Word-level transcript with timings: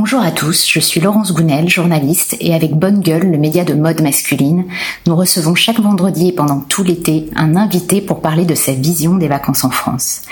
Bonjour 0.00 0.20
à 0.20 0.30
tous, 0.30 0.64
je 0.68 0.78
suis 0.78 1.00
Laurence 1.00 1.34
Gounel, 1.34 1.68
journaliste, 1.68 2.36
et 2.38 2.54
avec 2.54 2.70
Bonne 2.70 3.00
Gueule, 3.00 3.32
le 3.32 3.36
média 3.36 3.64
de 3.64 3.74
mode 3.74 4.00
masculine, 4.00 4.64
nous 5.08 5.16
recevons 5.16 5.56
chaque 5.56 5.80
vendredi 5.80 6.28
et 6.28 6.32
pendant 6.32 6.60
tout 6.60 6.84
l'été 6.84 7.28
un 7.34 7.56
invité 7.56 8.00
pour 8.00 8.22
parler 8.22 8.44
de 8.44 8.54
sa 8.54 8.70
vision 8.70 9.16
des 9.16 9.26
vacances 9.26 9.64
en 9.64 9.70
France. 9.70 10.22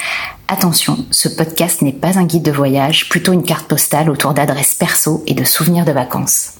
Attention, 0.46 1.04
ce 1.10 1.28
podcast 1.28 1.82
n'est 1.82 1.92
pas 1.92 2.16
un 2.16 2.26
guide 2.26 2.44
de 2.44 2.52
voyage, 2.52 3.08
plutôt 3.08 3.32
une 3.32 3.42
carte 3.42 3.66
postale 3.66 4.08
autour 4.08 4.34
d'adresses 4.34 4.76
perso 4.76 5.24
et 5.26 5.34
de 5.34 5.42
souvenirs 5.42 5.84
de 5.84 5.90
vacances. 5.90 6.52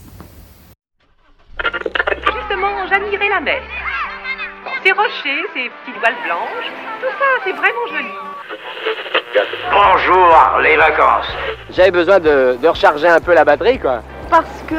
Justement, 1.63 2.89
j'admirais 2.91 3.29
la 3.29 3.41
mer. 3.41 3.63
Ces 4.87 4.93
rochers, 4.93 5.43
ces 5.53 5.69
petites 5.69 5.99
voiles 5.99 6.15
blanches, 6.25 6.71
tout 7.01 7.09
ça, 7.19 7.25
c'est 7.43 7.51
vraiment 7.51 7.87
joli. 7.91 8.15
Bonjour, 9.69 10.61
les 10.63 10.77
vacances. 10.77 11.27
J'avais 11.71 11.91
besoin 11.91 12.21
de, 12.21 12.57
de 12.63 12.69
recharger 12.69 13.09
un 13.09 13.19
peu 13.19 13.35
la 13.35 13.45
batterie, 13.45 13.81
quoi. 13.81 14.03
Parce 14.31 14.63
que... 14.69 14.75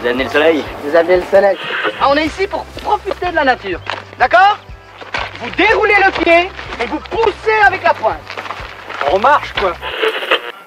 Vous 0.00 0.06
amenez 0.06 0.24
le 0.24 0.30
soleil 0.30 0.64
Vous 0.84 0.96
avez 0.96 1.16
le 1.16 1.22
soleil. 1.24 1.58
Ah, 2.00 2.06
on 2.08 2.16
est 2.16 2.24
ici 2.24 2.46
pour 2.46 2.64
profiter 2.82 3.26
de 3.30 3.34
la 3.34 3.44
nature. 3.44 3.80
D'accord? 4.18 4.56
Vous 5.40 5.50
déroulez 5.50 5.96
le 6.06 6.12
pied 6.24 6.50
et 6.82 6.86
vous 6.86 7.00
poussez 7.10 7.58
avec 7.66 7.82
la 7.82 7.92
pointe. 7.92 8.16
On 9.12 9.18
marche, 9.18 9.52
quoi. 9.52 9.74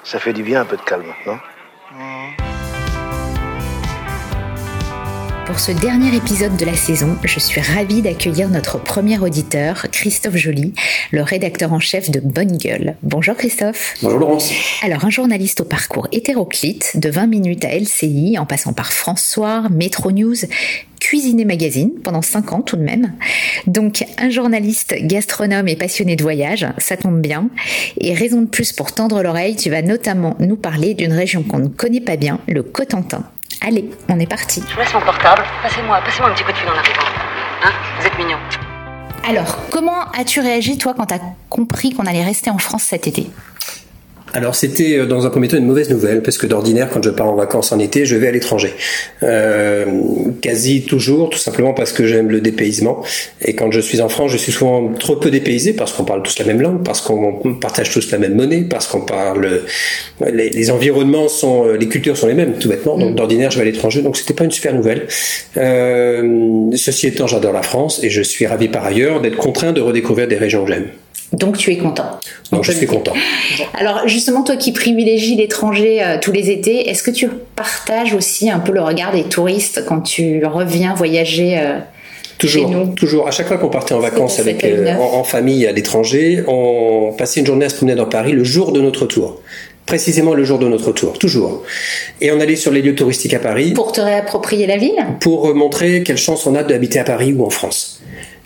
Ça 0.04 0.20
fait 0.20 0.34
du 0.34 0.44
bien 0.44 0.62
un 0.62 0.66
peu 0.66 0.78
de 0.78 0.84
calme, 0.84 1.12
non? 1.26 1.40
Pour 5.50 5.60
ce 5.60 5.72
dernier 5.72 6.16
épisode 6.16 6.56
de 6.58 6.66
la 6.66 6.76
saison, 6.76 7.18
je 7.24 7.40
suis 7.40 7.60
ravie 7.60 8.04
d'accueillir 8.04 8.50
notre 8.50 8.78
premier 8.78 9.18
auditeur, 9.18 9.88
Christophe 9.92 10.36
Joly, 10.36 10.76
le 11.10 11.24
rédacteur 11.24 11.74
en 11.74 11.80
chef 11.80 12.12
de 12.12 12.20
Bonne 12.20 12.56
Gueule. 12.56 12.96
Bonjour 13.02 13.36
Christophe. 13.36 13.96
Bonjour 14.04 14.20
Laurence. 14.20 14.52
Alors, 14.84 15.06
un 15.06 15.10
journaliste 15.10 15.62
au 15.62 15.64
parcours 15.64 16.08
hétéroclite, 16.12 16.98
de 16.98 17.10
20 17.10 17.26
minutes 17.26 17.66
à 17.66 17.76
LCI, 17.76 18.38
en 18.38 18.46
passant 18.46 18.74
par 18.74 18.94
France 18.94 19.24
Soir, 19.24 19.72
Métro 19.72 20.12
News, 20.12 20.36
Cuisiner 21.00 21.46
Magazine, 21.46 21.94
pendant 22.04 22.22
5 22.22 22.54
ans 22.54 22.62
tout 22.62 22.76
de 22.76 22.84
même. 22.84 23.14
Donc, 23.66 24.06
un 24.20 24.30
journaliste 24.30 24.98
gastronome 25.02 25.68
et 25.68 25.76
passionné 25.76 26.16
de 26.16 26.22
voyage, 26.22 26.68
ça 26.78 26.96
tombe 26.96 27.22
bien. 27.22 27.50
Et 28.00 28.14
raison 28.14 28.42
de 28.42 28.48
plus 28.48 28.72
pour 28.72 28.92
tendre 28.92 29.24
l'oreille, 29.24 29.56
tu 29.56 29.72
vas 29.72 29.82
notamment 29.82 30.36
nous 30.40 30.58
parler 30.58 30.94
d'une 30.94 31.14
région 31.14 31.42
qu'on 31.42 31.58
ne 31.58 31.70
connaît 31.70 32.02
pas 32.02 32.18
bien, 32.18 32.40
le 32.48 32.62
Cotentin. 32.62 33.26
Allez, 33.62 33.90
on 34.08 34.18
est 34.20 34.26
parti. 34.26 34.64
Je 34.70 34.74
vous 34.74 34.80
laisse 34.80 34.94
mon 34.94 35.02
portable. 35.02 35.44
Passez-moi, 35.62 36.00
passez-moi 36.06 36.30
un 36.30 36.34
petit 36.34 36.44
coup 36.44 36.52
de 36.52 36.58
fil 36.58 36.70
en 36.70 36.78
arrivant. 36.78 37.02
Hein 37.64 37.72
Vous 38.00 38.08
êtes 38.08 38.18
mignon. 38.18 38.38
Alors, 39.28 39.58
comment 39.70 40.10
as-tu 40.18 40.40
réagi, 40.40 40.78
toi, 40.78 40.94
quand 40.96 41.08
t'as 41.08 41.20
compris 41.50 41.94
qu'on 41.94 42.06
allait 42.06 42.24
rester 42.24 42.50
en 42.50 42.58
France 42.58 42.84
cet 42.84 43.06
été? 43.08 43.28
Alors 44.34 44.56
c'était 44.56 44.98
euh, 44.98 45.06
dans 45.06 45.26
un 45.26 45.30
premier 45.30 45.48
temps 45.48 45.58
une 45.58 45.66
mauvaise 45.66 45.90
nouvelle 45.90 46.22
parce 46.22 46.38
que 46.38 46.48
d'ordinaire 46.48 46.90
quand 46.92 47.04
je 47.04 47.10
pars 47.10 47.30
en 47.30 47.36
vacances 47.36 47.72
en 47.72 47.80
été 47.80 48.06
je 48.06 48.16
vais 48.16 48.28
à 48.28 48.32
l'étranger. 48.32 48.74
Euh, 49.24 49.86
quasi 50.42 50.84
toujours 50.84 51.30
tout 51.30 51.38
simplement 51.38 51.74
parce 51.74 51.92
que 51.92 52.06
j'aime 52.06 52.30
le 52.30 52.42
dépaysement 52.42 53.04
et 53.42 53.54
quand 53.54 53.72
je 53.72 53.80
suis 53.80 54.02
en 54.02 54.10
France 54.10 54.32
je 54.32 54.38
suis 54.38 54.52
souvent 54.52 54.94
trop 54.94 55.16
peu 55.16 55.32
dépaysé 55.32 55.74
parce 55.74 55.94
qu'on 55.94 56.04
parle 56.04 56.24
tous 56.24 56.38
la 56.40 56.46
même 56.46 56.62
langue, 56.62 56.84
parce 56.84 57.02
qu'on 57.02 57.56
partage 57.60 57.92
tous 57.92 58.12
la 58.12 58.18
même 58.18 58.36
monnaie, 58.36 58.62
parce 58.62 58.88
qu'on 58.88 59.02
parle 59.02 59.62
les, 60.32 60.50
les, 60.50 60.72
environnements 60.72 61.28
sont 61.28 61.66
les 61.68 61.88
cultures 61.88 62.18
sont 62.18 62.28
les 62.28 62.34
mêmes 62.34 62.54
tout 62.60 62.70
bêtement 62.70 62.98
donc 62.98 63.16
d'ordinaire 63.16 63.52
je 63.52 63.58
vais 63.58 63.64
à 63.64 63.66
l'étranger 63.66 64.02
donc 64.02 64.18
c'était 64.18 64.34
pas 64.34 64.44
une 64.44 64.52
super 64.52 64.74
nouvelle. 64.74 65.08
Euh, 65.58 66.70
ceci 66.76 67.08
étant 67.08 67.28
j'adore 67.28 67.54
la 67.54 67.64
France 67.64 68.04
et 68.04 68.10
je 68.10 68.22
suis 68.22 68.46
ravi 68.46 68.68
par 68.68 68.86
ailleurs 68.86 69.22
d'être 69.22 69.38
contraint 69.38 69.72
de 69.72 69.82
redécouvrir 69.82 70.28
des 70.28 70.38
régions 70.38 70.66
que 70.66 70.72
j'aime. 70.72 70.88
Donc 71.34 71.58
tu 71.58 71.72
es 71.72 71.78
content. 71.78 72.20
Donc 72.52 72.64
je 72.64 72.72
suis 72.72 72.88
content. 72.88 73.14
Alors 73.76 74.08
justement, 74.08 74.44
toi 74.44 74.56
qui 74.56 74.72
privilégies 74.72 75.36
l'étranger 75.36 76.02
euh, 76.02 76.18
tous 76.20 76.32
les 76.32 76.50
étés, 76.50 76.90
est-ce 76.90 77.04
que 77.04 77.12
tu 77.12 77.30
partages 77.56 78.14
aussi 78.14 78.50
un 78.50 78.60
peu 78.60 78.72
le 78.72 78.82
regard 78.82 79.12
des 79.12 79.24
touristes 79.24 79.84
quand 79.88 80.02
tu 80.02 80.44
reviens 80.46 80.96
voyager 80.96 81.58
euh, 81.60 81.80
Toujours, 82.40 82.70
chez 82.70 82.74
nous 82.74 82.94
toujours. 82.94 83.28
À 83.28 83.32
chaque 83.32 83.48
fois 83.48 83.58
qu'on 83.58 83.70
partait 83.70 83.94
en 83.94 84.00
vacances 84.00 84.40
avec 84.40 84.64
euh, 84.64 84.96
en, 84.96 85.20
en 85.20 85.24
famille 85.26 85.68
à 85.68 85.74
l'étranger, 85.74 86.42
on 86.48 87.14
passait 87.18 87.42
une 87.42 87.46
journée 87.46 87.66
à 87.66 87.70
se 87.70 87.76
promener 87.76 87.96
dans 87.96 88.06
Paris 88.06 88.32
le 88.32 88.46
jour 88.46 88.72
de 88.72 88.80
notre 88.80 89.06
tour. 89.06 89.42
Précisément 89.86 90.34
le 90.34 90.44
jour 90.44 90.58
de 90.58 90.68
notre 90.68 90.92
tour, 90.94 91.18
toujours. 91.20 91.64
Et 92.22 92.32
on 92.32 92.40
allait 92.40 92.56
sur 92.56 92.72
les 92.72 92.82
lieux 92.82 92.96
touristiques 92.96 93.34
à 93.34 93.40
Paris 93.40 93.74
Pour 93.74 93.92
te 93.92 94.00
réapproprier 94.00 94.68
la 94.68 94.78
ville? 94.78 95.04
Pour 95.20 95.54
montrer 95.54 96.04
quelle 96.04 96.18
chance 96.18 96.46
on 96.48 96.56
a 96.56 96.64
d'habiter 96.64 97.00
à 97.00 97.04
Paris 97.04 97.34
ou 97.34 97.44
en 97.44 97.50
France. 97.50 98.00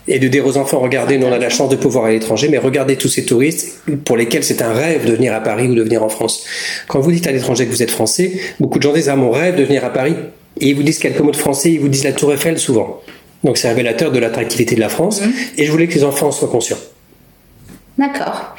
Et 0.06 0.18
de 0.18 0.28
dire 0.28 0.46
aux 0.46 0.58
enfants, 0.58 0.80
regardez, 0.80 1.16
nous 1.16 1.26
on 1.26 1.32
a 1.32 1.38
la 1.38 1.48
chance 1.48 1.70
de 1.70 1.76
pouvoir 1.76 2.04
aller 2.04 2.16
à 2.16 2.18
l'étranger, 2.18 2.48
mais 2.48 2.58
regardez 2.58 2.96
tous 2.96 3.08
ces 3.08 3.24
touristes 3.24 3.80
pour 4.04 4.16
lesquels 4.16 4.44
c'est 4.44 4.60
un 4.60 4.72
rêve 4.72 5.06
de 5.06 5.12
venir 5.12 5.32
à 5.32 5.40
Paris 5.40 5.66
ou 5.68 5.74
de 5.74 5.82
venir 5.82 6.02
en 6.02 6.10
France. 6.10 6.44
Quand 6.88 7.00
vous 7.00 7.10
dites 7.10 7.26
à 7.26 7.32
l'étranger 7.32 7.64
que 7.66 7.70
vous 7.70 7.82
êtes 7.82 7.90
français, 7.90 8.32
beaucoup 8.60 8.78
de 8.78 8.82
gens 8.82 8.92
disent, 8.92 9.08
ah 9.08 9.16
mon 9.16 9.30
rêve 9.30 9.56
de 9.56 9.64
venir 9.64 9.84
à 9.84 9.90
Paris. 9.90 10.14
Et 10.60 10.68
ils 10.68 10.76
vous 10.76 10.82
disent 10.82 10.98
quelques 10.98 11.20
mots 11.20 11.30
de 11.30 11.36
français, 11.36 11.72
ils 11.72 11.80
vous 11.80 11.88
disent 11.88 12.04
la 12.04 12.12
Tour 12.12 12.32
Eiffel 12.32 12.58
souvent. 12.58 13.00
Donc 13.44 13.56
c'est 13.56 13.68
révélateur 13.68 14.12
de 14.12 14.18
l'attractivité 14.18 14.74
de 14.74 14.80
la 14.80 14.88
France. 14.88 15.22
Et 15.56 15.64
je 15.64 15.70
voulais 15.70 15.86
que 15.86 15.94
les 15.94 16.04
enfants 16.04 16.28
en 16.28 16.32
soient 16.32 16.48
conscients. 16.48 16.78
D'accord. 17.96 18.56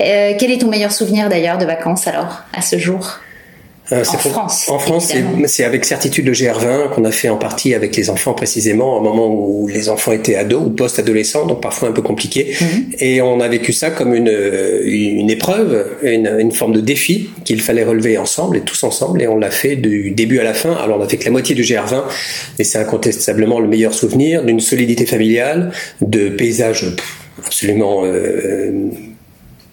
Euh, 0.00 0.32
quel 0.38 0.50
est 0.50 0.58
ton 0.58 0.68
meilleur 0.68 0.92
souvenir 0.92 1.28
d'ailleurs 1.28 1.58
de 1.58 1.66
vacances 1.66 2.06
alors, 2.06 2.42
à 2.52 2.62
ce 2.62 2.78
jour? 2.78 3.18
Euh, 3.90 4.00
En 4.00 4.18
France, 4.18 4.68
En 4.68 4.78
France, 4.78 5.12
c'est- 5.46 5.64
avec 5.64 5.84
certitude 5.86 6.26
le 6.26 6.32
GR20 6.32 6.88
qu'on 6.94 7.04
a 7.04 7.10
fait 7.10 7.30
en 7.30 7.36
partie 7.38 7.72
avec 7.74 7.96
les 7.96 8.10
enfants 8.10 8.34
précisément, 8.34 8.98
au 8.98 9.00
moment 9.00 9.28
où 9.28 9.66
les 9.66 9.88
enfants 9.88 10.12
étaient 10.12 10.34
ados 10.34 10.62
ou 10.66 10.70
post-adolescents, 10.70 11.46
donc 11.46 11.62
parfois 11.62 11.88
un 11.88 11.92
peu 11.92 12.02
compliqué. 12.02 12.54
Mhm. 12.60 12.84
Et 13.00 13.22
on 13.22 13.40
a 13.40 13.48
vécu 13.48 13.72
ça 13.72 13.90
comme 13.90 14.14
une, 14.14 14.28
euh, 14.28 14.82
une 14.84 15.30
épreuve, 15.30 15.86
une, 16.02 16.26
une 16.38 16.52
forme 16.52 16.72
de 16.74 16.80
défi 16.80 17.30
qu'il 17.44 17.60
fallait 17.62 17.84
relever 17.84 18.18
ensemble 18.18 18.58
et 18.58 18.60
tous 18.60 18.82
ensemble. 18.84 19.22
Et 19.22 19.28
on 19.28 19.38
l'a 19.38 19.50
fait 19.50 19.76
du 19.76 20.10
début 20.10 20.38
à 20.38 20.44
la 20.44 20.54
fin. 20.54 20.72
Alors 20.74 20.98
on 21.00 21.02
a 21.02 21.08
fait 21.08 21.16
que 21.16 21.24
la 21.24 21.30
moitié 21.30 21.54
du 21.54 21.62
GR20, 21.62 22.04
et 22.58 22.64
c'est 22.64 22.78
incontestablement 22.78 23.58
le 23.60 23.68
meilleur 23.68 23.94
souvenir 23.94 24.44
d'une 24.44 24.60
solidité 24.60 25.06
familiale, 25.06 25.72
de 26.02 26.28
paysages 26.28 26.84
absolument 27.46 28.02
euh, 28.04 28.70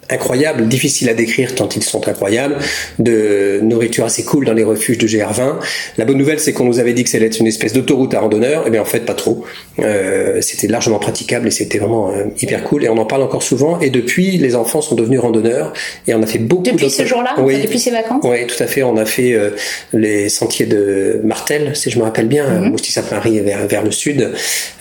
incroyables, 0.10 0.68
difficiles 0.68 1.10
à 1.10 1.14
décrire 1.14 1.56
tant 1.56 1.68
ils 1.76 1.84
sont 1.84 2.08
incroyables, 2.08 2.58
de 3.00 3.60
nourriture 3.62 4.06
assez 4.06 4.24
cool 4.24 4.46
dans 4.46 4.54
les 4.54 4.64
refuges 4.64 4.98
de 4.98 5.08
GR20. 5.08 5.56
La 5.98 6.06
bonne 6.06 6.18
nouvelle, 6.18 6.40
c'est 6.40 6.54
qu'on 6.54 6.66
nous 6.66 6.80
avait 6.80 6.94
dit 6.94 7.04
que 7.04 7.10
ça 7.10 7.18
allait 7.18 7.28
être 7.28 7.40
une 7.40 7.48
espèce 7.48 7.74
d'autoroute 7.74 8.14
à 8.14 8.20
randonneurs, 8.20 8.68
et 8.68 8.70
bien 8.70 8.82
en 8.82 8.86
fait 8.86 9.02
pas 9.02 9.14
trop. 9.14 9.46
Euh, 9.80 10.42
c'était 10.42 10.68
largement 10.68 11.00
praticable 11.00 11.48
et 11.48 11.52
c'était 11.52 11.80
vraiment 11.80 12.12
euh, 12.12 12.26
hyper 12.42 12.64
cool. 12.64 12.84
Et 12.84 12.90
on 12.90 12.98
en 12.98 13.06
parle 13.06 13.24
encore 13.24 13.44
souvent. 13.44 13.80
Et 13.80 13.90
depuis, 13.90 14.38
les 14.38 14.56
enfants 14.56 14.82
sont 14.82 14.96
devenus 14.96 15.20
randonneurs 15.20 15.74
et 16.08 16.14
on 16.14 16.22
a 16.22 16.26
fait 16.26 16.40
beaucoup. 16.40 16.64
Depuis 16.64 16.90
ce 16.90 17.06
jour-là 17.06 17.36
Oui. 17.40 17.62
Depuis 17.62 17.80
ces 17.80 17.92
vacances 17.92 18.24
Oui, 18.24 18.46
tout 18.48 18.62
à 18.62 18.68
fait. 18.68 18.84
On 18.84 18.98
a 18.98 19.06
fait 19.06 19.34
euh, 19.34 19.52
les 19.94 20.30
sentiers 20.30 20.66
de 20.66 21.20
Martel, 21.24 21.76
si 21.76 21.90
je 21.90 22.00
me 22.00 22.04
rappelle 22.04 22.28
bien, 22.28 22.46
mm 22.46 22.76
Mousty-Saint-Marie 22.76 23.40
vers, 23.40 23.68
vers 23.68 23.84
le 23.84 23.92
sud. 23.92 24.32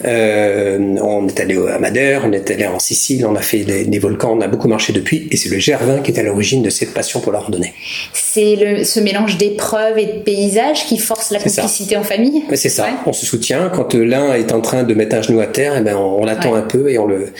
On 0.05 1.29
est 1.29 1.41
allé 1.41 1.57
à 1.69 1.79
Madère, 1.79 2.23
on 2.27 2.33
est 2.33 2.51
allé 2.51 2.67
en 2.67 2.79
Sicile, 2.79 3.27
on 3.27 3.37
a 3.37 3.41
fait 3.41 3.61
des, 3.61 3.85
des 3.85 3.99
volcans, 3.99 4.37
on 4.37 4.41
a 4.41 4.49
beaucoup 4.49 4.69
marché 4.69 4.93
depuis. 4.93 5.14
Et 5.31 5.37
c'est 5.37 5.49
le 5.49 5.59
Gervin 5.59 6.01
qui 6.01 6.11
est 6.11 6.19
à 6.19 6.23
l'origine 6.23 6.63
de 6.63 6.71
cette 6.71 6.93
passion 6.95 7.21
pour 7.21 7.33
la 7.33 7.39
randonnée. 7.41 7.73
C'est 8.13 8.85
ce 8.85 9.01
mélange 9.01 9.37
d'épreuves 9.39 9.99
et 9.99 10.07
de 10.07 10.19
paysages 10.23 10.87
qui 10.87 10.99
force 10.99 11.31
la 11.31 11.39
ça. 11.41 11.63
complicité 11.63 11.97
en 11.97 12.03
famille 12.05 12.43
c'est 12.55 12.69
ça, 12.69 12.85
Ouais. 12.85 12.91
on 13.07 13.13
se 13.13 13.27
soutient. 13.27 13.71
Quand 13.75 13.95
euh, 13.95 14.05
l'un 14.05 14.35
est 14.35 14.53
en 14.53 14.61
train 14.61 14.83
de 14.83 14.95
mettre 14.95 15.17
un 15.17 15.23
genou 15.23 15.41
à 15.41 15.47
terre, 15.47 15.75
eh 15.79 15.81
ben 15.83 15.97
on, 15.97 16.23
on 16.23 16.25
l'attend 16.25 16.53
Ouais. 16.53 16.59
un 16.59 16.63
peu 16.63 16.91
et 16.91 16.99
on 16.99 17.07
le 17.07 17.33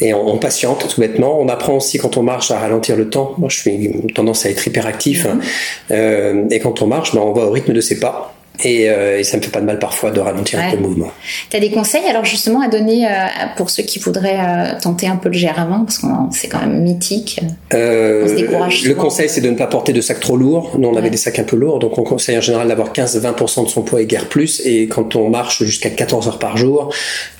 et 0.00 0.14
on, 0.14 0.26
on 0.34 0.38
patiente 0.38 0.86
tout 0.92 1.00
bêtement. 1.00 1.38
On 1.40 1.48
apprend 1.48 1.74
aussi 1.76 1.98
quand 1.98 2.16
on 2.16 2.22
marche 2.22 2.50
à 2.50 2.58
ralentir 2.58 2.96
le 2.96 3.08
temps. 3.08 3.34
Moi, 3.38 3.48
je 3.50 3.56
suis 3.60 3.70
une 3.72 4.10
tendance 4.12 4.44
à 4.46 4.50
être 4.50 4.66
hyperactif. 4.66 5.26
hein. 5.26 5.38
Euh, 5.90 6.44
et 6.50 6.58
quand 6.60 6.82
on 6.82 6.86
marche, 6.86 7.14
ben, 7.14 7.20
on 7.20 7.32
va 7.32 7.42
au 7.46 7.50
rythme 7.50 7.72
de 7.72 7.80
ses 7.80 7.98
pas. 8.00 8.34
Et, 8.64 8.90
euh, 8.90 9.18
et 9.18 9.24
ça 9.24 9.36
me 9.36 9.42
fait 9.42 9.50
pas 9.50 9.60
de 9.60 9.66
mal 9.66 9.78
parfois 9.78 10.10
de 10.10 10.20
ralentir 10.20 10.60
un 10.60 10.70
peu 10.70 10.76
le 10.76 10.82
mouvement. 10.82 11.10
Tu 11.50 11.56
as 11.56 11.60
des 11.60 11.70
conseils 11.70 12.04
alors 12.08 12.24
justement 12.24 12.60
à 12.60 12.68
donner 12.68 13.06
euh, 13.06 13.10
pour 13.56 13.70
ceux 13.70 13.82
qui 13.82 13.98
voudraient 13.98 14.38
euh, 14.38 14.78
tenter 14.80 15.06
un 15.06 15.16
peu 15.16 15.30
le 15.30 15.36
GR20 15.36 15.84
parce 15.84 15.98
que 15.98 16.06
c'est 16.32 16.48
quand 16.48 16.60
même 16.60 16.82
mythique. 16.82 17.40
Euh, 17.74 18.24
On 18.24 18.28
se 18.28 18.34
décourage 18.34 18.84
le 18.84 18.94
conseil, 18.94 19.28
c'est 19.28 19.40
de 19.40 19.50
ne 19.50 19.56
pas 19.56 19.66
porter 19.66 19.92
de 19.92 20.00
sacs 20.00 20.20
trop 20.20 20.36
lourds. 20.36 20.72
Nous, 20.78 20.88
on 20.88 20.96
avait 20.96 21.10
des 21.10 21.16
sacs 21.16 21.38
un 21.38 21.44
peu 21.44 21.56
lourds, 21.56 21.78
donc 21.78 21.98
on 21.98 22.02
conseille 22.02 22.36
en 22.36 22.40
général 22.40 22.68
d'avoir 22.68 22.92
15-20% 22.92 23.64
de 23.64 23.68
son 23.68 23.82
poids 23.82 24.02
et 24.02 24.06
guère 24.06 24.28
plus. 24.28 24.60
Et 24.64 24.86
quand 24.86 25.16
on 25.16 25.28
marche 25.28 25.62
jusqu'à 25.64 25.90
14 25.90 26.28
heures 26.28 26.38
par 26.38 26.56
jour, 26.56 26.92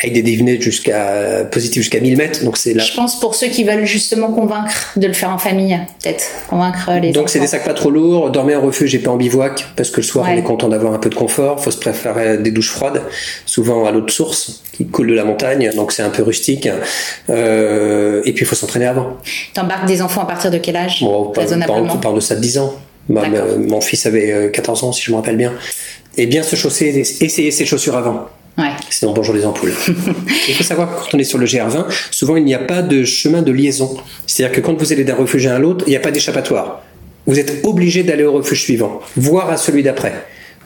avec 0.03 0.15
des 0.15 0.23
dénivelés 0.23 0.61
jusqu'à 0.61 1.45
positifs 1.51 1.83
jusqu'à 1.83 2.01
1000 2.01 2.17
mètres, 2.17 2.45
donc 2.45 2.57
c'est 2.57 2.75
là. 2.75 2.83
Je 2.83 2.95
pense 2.95 3.21
pour 3.21 3.35
ceux 3.35 3.47
qui 3.49 3.65
veulent 3.65 3.85
justement 3.85 4.33
convaincre 4.33 4.93
de 4.97 5.07
le 5.07 5.13
faire 5.13 5.31
en 5.31 5.39
famille, 5.39 5.79
peut-être 6.03 6.25
convaincre 6.49 6.91
les 7.01 7.13
Donc 7.13 7.29
c'est 7.29 7.39
des 7.41 7.47
sacs 7.47 7.65
pas 7.65 7.75
trop 7.75 7.91
lourds, 7.91 8.31
dormez 8.31 8.57
en 8.57 8.61
refuge 8.63 8.95
et 8.95 8.99
pas 8.99 9.11
en 9.11 9.17
bivouac, 9.17 9.67
parce 9.77 9.91
que 9.91 9.99
le 9.99 10.03
soir 10.07 10.27
Ouais. 10.27 10.35
on 10.35 10.39
est 10.39 10.43
content 10.43 10.69
d'avoir 10.69 10.93
un 10.93 10.99
peu 10.99 11.09
de 11.11 11.15
confort, 11.15 11.63
faut 11.63 11.71
se 11.71 11.79
préférer 11.79 12.39
des 12.39 12.51
douches 12.51 12.71
froides, 12.71 13.03
souvent 13.47 13.85
à 13.87 13.91
l'eau 13.93 14.01
de 14.01 14.11
source, 14.11 14.63
qui 14.73 14.87
coule 14.87 15.09
de 15.09 15.15
la 15.15 15.25
montagne, 15.25 15.71
donc 15.77 15.93
c'est 15.93 16.03
un 16.03 16.11
peu 16.11 16.23
rustique. 16.23 16.69
Euh, 17.31 18.23
et 18.25 18.33
puis 18.33 18.45
il 18.45 18.49
faut 18.49 18.55
s'entraîner 18.55 18.87
avant. 18.87 19.17
T'embarques 19.55 19.87
des 19.87 20.03
enfants 20.03 20.23
à 20.23 20.27
partir 20.27 20.51
de 20.51 20.59
quel 20.59 20.77
âge 20.77 21.01
Bon, 21.01 21.27
on 21.29 21.31
parle, 21.31 21.47
Raisonnablement. 21.47 21.95
on 21.95 21.99
parle 21.99 22.15
de 22.17 22.21
ça 22.21 22.35
de 22.35 22.41
10 22.41 22.59
ans. 22.59 22.75
Ma- 23.09 23.23
mon 23.59 23.81
fils 23.81 24.07
avait 24.07 24.33
euh, 24.33 24.49
14 24.49 24.85
ans, 24.85 24.93
si 24.93 25.03
je 25.03 25.11
me 25.11 25.17
rappelle 25.17 25.37
bien. 25.37 25.53
Et 26.17 26.27
bien 26.27 26.43
se 26.43 26.57
chausser, 26.57 26.89
essayer 27.21 27.51
ses 27.51 27.65
chaussures 27.67 27.97
avant. 27.97 28.27
Ouais. 28.59 28.71
Sinon, 28.91 29.15
bonjour 29.15 29.35
les 29.35 29.47
ampoules. 29.47 29.73
il 30.49 30.55
faut 30.55 30.63
savoir 30.63 30.95
que 30.95 31.03
quand 31.03 31.15
on 31.15 31.19
est 31.19 31.25
sur 31.25 31.39
le 31.39 31.47
GR20, 31.47 31.87
souvent 32.11 32.37
il 32.37 32.45
n'y 32.45 32.55
a 32.55 32.59
pas 32.59 32.83
de 32.83 33.05
chemin 33.05 33.43
de 33.43 33.51
liaison. 33.51 33.97
C'est-à-dire 34.27 34.55
que 34.55 34.61
quand 34.61 34.75
vous 34.75 34.93
allez 34.93 35.05
d'un 35.05 35.15
refuge 35.15 35.47
à 35.47 35.59
l'autre, 35.59 35.85
il 35.87 35.91
n'y 35.91 35.97
a 35.97 36.01
pas 36.01 36.11
d'échappatoire. 36.11 36.83
vous 37.27 37.39
êtes 37.39 37.65
obligé 37.65 38.03
d'aller 38.03 38.25
au 38.25 38.33
refuge 38.33 38.63
suivant, 38.63 39.01
voire 39.17 39.51
à 39.51 39.57
celui 39.57 39.83
d'après. 39.83 40.13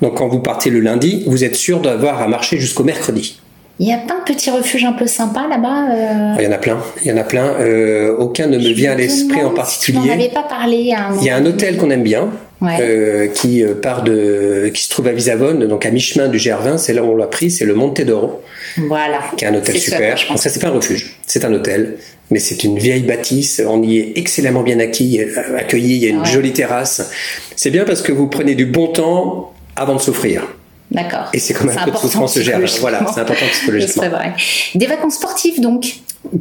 Donc 0.03 0.19
quand 0.19 0.29
vous 0.29 0.41
partez 0.41 0.71
le 0.71 0.81
lundi, 0.81 1.25
vous 1.27 1.45
êtes 1.45 1.55
sûr 1.55 1.81
d'avoir 1.81 2.21
à 2.21 2.29
marcher 2.29 2.59
jusqu'au 2.59 2.83
mercredi. 2.83 3.41
Il 3.79 3.87
y 3.87 3.93
a 3.93 3.99
pas 3.99 4.21
de 4.21 4.33
petits 4.33 4.51
refuges 4.51 4.85
un 4.85 4.95
peu 4.95 5.07
sympas 5.07 5.47
là-bas 5.49 5.91
euh? 5.91 6.35
Il 6.39 6.45
y 6.45 6.49
en 6.49 6.53
a 6.53 6.59
plein, 6.59 6.79
il 7.05 7.11
y 7.11 7.13
en 7.13 7.17
a 7.19 7.25
plein. 7.25 7.55
Euh, 7.61 8.17
aucun 8.17 8.47
ne 8.47 8.57
me 8.57 8.73
vient 8.73 8.93
à 8.93 8.95
l'esprit 8.95 9.45
en 9.45 9.51
particulier. 9.51 9.99
M'en 9.99 10.13
avais 10.15 10.31
pas 10.31 10.45
parlé. 10.45 10.93
À 10.97 11.09
un 11.09 11.19
il 11.19 11.25
y 11.25 11.31
a 11.31 11.37
un 11.37 11.45
hôtel 11.45 11.77
qu'on 11.77 11.91
aime 11.91 12.03
bien, 12.03 12.31
Ouais. 12.63 12.79
euh, 12.81 13.27
qui 13.29 13.63
euh, 13.63 13.75
part 13.75 14.03
de, 14.03 14.71
qui 14.73 14.83
se 14.83 14.89
trouve 14.89 15.09
à 15.09 15.13
Visavone, 15.13 15.67
donc 15.67 15.85
à 15.85 15.91
mi-chemin 15.91 16.29
du 16.29 16.39
GR20. 16.39 16.79
C'est 16.79 16.95
là 16.95 17.03
où 17.03 17.13
on 17.13 17.17
l'a 17.17 17.27
pris, 17.27 17.51
c'est 17.51 17.67
le 17.67 17.75
Monte 17.75 18.01
d'Oro, 18.01 18.41
Voilà. 18.89 19.21
qui 19.37 19.45
est 19.45 19.49
un 19.49 19.55
hôtel 19.55 19.77
à 19.77 19.79
super. 19.79 20.17
pense. 20.27 20.41
ça, 20.43 20.49
c'est 20.49 20.61
pas 20.61 20.69
un 20.69 20.73
refuge, 20.73 21.17
c'est 21.27 21.45
un 21.45 21.53
hôtel, 21.53 21.97
mais 22.31 22.39
c'est 22.39 22.65
une 22.65 22.79
vieille 22.79 23.03
bâtisse. 23.03 23.61
On 23.67 23.83
y 23.83 23.99
est 23.99 24.13
excellemment 24.17 24.63
bien 24.63 24.79
acquis, 24.81 25.21
euh, 25.21 25.59
accueilli. 25.59 25.97
Il 25.97 26.03
y 26.03 26.07
a 26.07 26.09
une 26.11 26.21
Ouais. 26.21 26.25
jolie 26.27 26.53
terrasse. 26.55 27.11
C'est 27.57 27.71
bien 27.71 27.85
parce 27.85 28.01
que 28.01 28.11
vous 28.13 28.27
prenez 28.29 28.55
du 28.55 28.65
bon 28.67 28.87
temps 28.89 29.53
avant 29.77 29.95
de 29.97 30.01
souffrir. 30.01 30.47
D'accord. 30.91 31.29
Et 31.35 31.39
c'est 31.41 31.53
comme 31.53 31.69
un 31.69 31.85
peu 31.85 31.91
de 31.91 31.97
souffrance 31.97 32.35
de 32.37 32.43
GR20. 32.43 32.79
Voilà, 32.81 33.05
c'est 33.13 33.21
important 33.21 33.45
psychologiquement. 33.51 34.03
C'est 34.05 34.09
vrai. 34.09 34.33
Des 34.77 34.87
vacances 34.87 35.15
sportives 35.17 35.61
donc? 35.61 35.85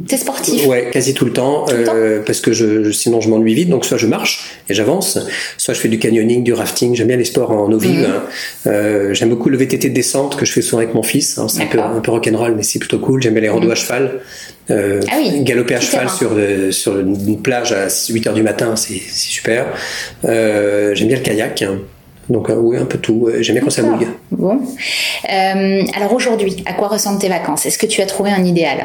T'es 0.08 0.16
sportif? 0.16 0.66
Ouais, 0.66 0.90
quasi 0.92 1.14
tout 1.14 1.24
le 1.24 1.32
temps, 1.32 1.64
le 1.68 1.84
temps? 1.84 1.92
euh, 1.94 2.22
parce 2.24 2.40
que 2.40 2.52
je, 2.52 2.84
je- 2.84 2.90
sinon 2.90 3.20
je 3.20 3.28
m'ennuie 3.28 3.54
vite. 3.54 3.68
Donc 3.68 3.84
soit 3.84 3.96
je 3.98 4.06
marche 4.06 4.50
et 4.68 4.74
j'avance, 4.74 5.18
soit 5.58 5.74
je 5.74 5.80
fais 5.80 5.88
du 5.88 5.98
canyoning, 5.98 6.42
du 6.44 6.52
rafting. 6.52 6.94
J'aime 6.94 7.08
bien 7.08 7.16
les 7.16 7.24
sports 7.24 7.50
en 7.50 7.70
eau 7.72 7.78
vive. 7.78 8.08
Euh, 8.66 9.14
J'aime 9.14 9.30
beaucoup 9.30 9.48
le 9.48 9.56
VTT 9.56 9.88
de 9.90 9.94
descente 9.94 10.36
que 10.36 10.44
je 10.46 10.52
fais 10.52 10.62
souvent 10.62 10.78
avec 10.82 10.94
mon 10.94 11.02
fils. 11.02 11.40
C'est 11.48 11.62
un 11.62 11.66
peu, 11.66 11.78
D'accord. 11.78 11.92
un 11.96 12.00
peu 12.00 12.10
rock'n'roll, 12.10 12.54
mais 12.56 12.62
c'est 12.62 12.78
plutôt 12.78 12.98
cool. 12.98 13.22
J'aime 13.22 13.32
bien 13.34 13.42
les 13.42 13.48
randos 13.48 13.70
à 13.70 13.74
cheval. 13.74 14.20
Euh, 14.70 15.00
Ah 15.10 15.16
oui, 15.18 15.42
galoper 15.44 15.74
à 15.74 15.78
tout 15.78 15.86
cheval 15.86 16.06
terrain. 16.06 16.16
sur, 16.16 16.34
le- 16.34 16.72
sur 16.72 16.98
une 16.98 17.40
plage 17.40 17.72
à 17.72 17.86
8 18.10 18.26
heures 18.26 18.34
du 18.34 18.42
matin, 18.42 18.74
c'est 18.76 19.00
super. 19.12 19.66
J'aime 20.24 21.08
bien 21.08 21.16
le 21.16 21.22
kayak. 21.22 21.62
hein. 21.62 21.78
Donc 22.28 22.50
euh, 22.50 22.56
oui, 22.56 22.76
un 22.76 22.86
peu 22.86 22.98
tout. 22.98 23.28
J'aime 23.40 23.54
bien 23.56 23.64
quand 23.64 23.70
ça 23.70 23.82
mouille. 23.82 24.06
Bon. 24.32 24.58
Euh, 25.32 25.82
alors 25.94 26.12
aujourd'hui, 26.12 26.62
à 26.66 26.72
quoi 26.72 26.88
ressemblent 26.88 27.20
tes 27.20 27.28
vacances? 27.28 27.66
Est-ce 27.66 27.78
que 27.78 27.86
tu 27.86 28.00
as 28.02 28.06
trouvé 28.06 28.30
un 28.30 28.44
idéal? 28.44 28.78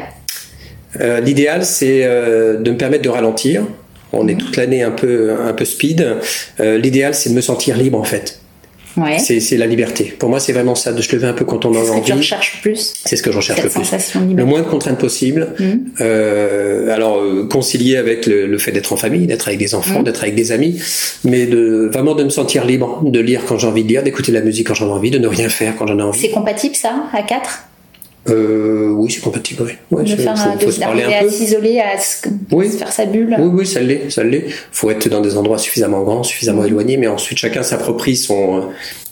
Euh, 1.00 1.20
L'idéal, 1.20 1.64
c'est 1.64 2.02
euh, 2.04 2.56
de 2.58 2.70
me 2.70 2.76
permettre 2.76 3.02
de 3.04 3.08
ralentir. 3.08 3.62
On 4.12 4.24
Mhm. 4.24 4.30
est 4.30 4.34
toute 4.34 4.56
l'année 4.56 4.82
un 4.82 4.90
peu, 4.90 5.32
un 5.42 5.52
peu 5.54 5.64
speed. 5.64 6.06
Euh, 6.60 6.78
L'idéal, 6.78 7.14
c'est 7.14 7.30
de 7.30 7.34
me 7.34 7.40
sentir 7.40 7.76
libre, 7.76 7.98
en 7.98 8.04
fait. 8.04 8.38
Ouais. 8.98 9.18
C'est 9.18 9.40
c'est 9.40 9.56
la 9.56 9.64
liberté. 9.64 10.14
Pour 10.18 10.28
moi, 10.28 10.38
c'est 10.38 10.52
vraiment 10.52 10.74
ça, 10.74 10.92
de 10.92 11.00
se 11.00 11.16
lever 11.16 11.26
un 11.26 11.32
peu 11.32 11.46
quand 11.46 11.64
on 11.64 11.70
en 11.70 11.72
C'est 11.72 11.80
a 11.80 11.84
ce 11.84 11.88
que 11.92 11.96
envie. 11.96 12.12
recherches 12.12 12.58
plus 12.60 12.92
C'est 13.06 13.16
ce 13.16 13.22
que 13.22 13.32
je 13.32 13.38
recherche 13.38 13.62
le 13.62 13.70
plus. 13.70 13.90
Le 14.36 14.44
moins 14.44 14.60
de 14.60 14.66
contraintes 14.66 14.98
possible. 14.98 15.54
Mhm. 15.58 15.84
Euh, 16.02 16.90
alors, 16.94 17.22
concilier 17.48 17.96
avec 17.96 18.26
le, 18.26 18.46
le 18.46 18.58
fait 18.58 18.70
d'être 18.70 18.92
en 18.92 18.98
famille, 18.98 19.26
d'être 19.26 19.48
avec 19.48 19.58
des 19.58 19.74
enfants, 19.74 20.00
Mhm. 20.00 20.04
d'être 20.04 20.22
avec 20.22 20.34
des 20.34 20.52
amis, 20.52 20.78
mais 21.24 21.46
de 21.46 21.88
vraiment 21.90 22.14
de 22.14 22.22
me 22.24 22.28
sentir 22.28 22.66
libre, 22.66 23.00
de 23.02 23.18
lire 23.18 23.46
quand 23.48 23.56
j'ai 23.58 23.66
envie 23.66 23.82
de 23.82 23.88
lire, 23.88 24.02
d'écouter 24.02 24.30
la 24.30 24.42
musique 24.42 24.66
quand 24.66 24.74
j'en 24.74 24.88
ai 24.88 24.92
envie, 24.92 25.10
de 25.10 25.18
ne 25.18 25.26
rien 25.28 25.48
faire 25.48 25.74
quand 25.78 25.86
j'en 25.86 25.98
ai 25.98 26.02
envie. 26.02 26.20
C'est 26.20 26.28
compatible 26.30 26.74
ça, 26.74 27.04
à 27.14 27.22
4 27.22 27.64
Euh, 28.28 28.90
oui, 28.90 29.10
c'est 29.10 29.20
compatible, 29.20 29.62
oui. 29.64 29.72
Ouais, 29.90 30.04
De 30.04 30.14
faire 30.14 30.36
faut- 30.38 30.48
un- 30.48 30.58
faut 30.58 30.66
de- 30.66 30.70
se 30.70 30.78
parler 30.80 31.02
un 31.02 31.10
à 31.10 31.22
peu. 31.24 31.30
s'isoler, 31.30 31.80
à 31.80 31.98
se, 31.98 32.28
Oui. 32.52 32.70
se 32.70 32.76
faire 32.76 32.92
sa 32.92 33.04
bulle 33.04 33.34
Oui, 33.38 33.50
oui, 33.52 33.66
ça 33.66 33.80
l'est, 33.80 34.10
ça 34.10 34.22
l'est. 34.22 34.44
Faut 34.70 34.90
être 34.92 35.08
dans 35.08 35.20
des 35.20 35.36
endroits 35.36 35.58
suffisamment 35.58 36.02
grands, 36.02 36.22
suffisamment 36.22 36.64
éloignés, 36.64 36.96
mais 36.98 37.08
ensuite 37.08 37.38
chacun 37.38 37.64
s'approprie 37.64 38.14
son 38.16 38.68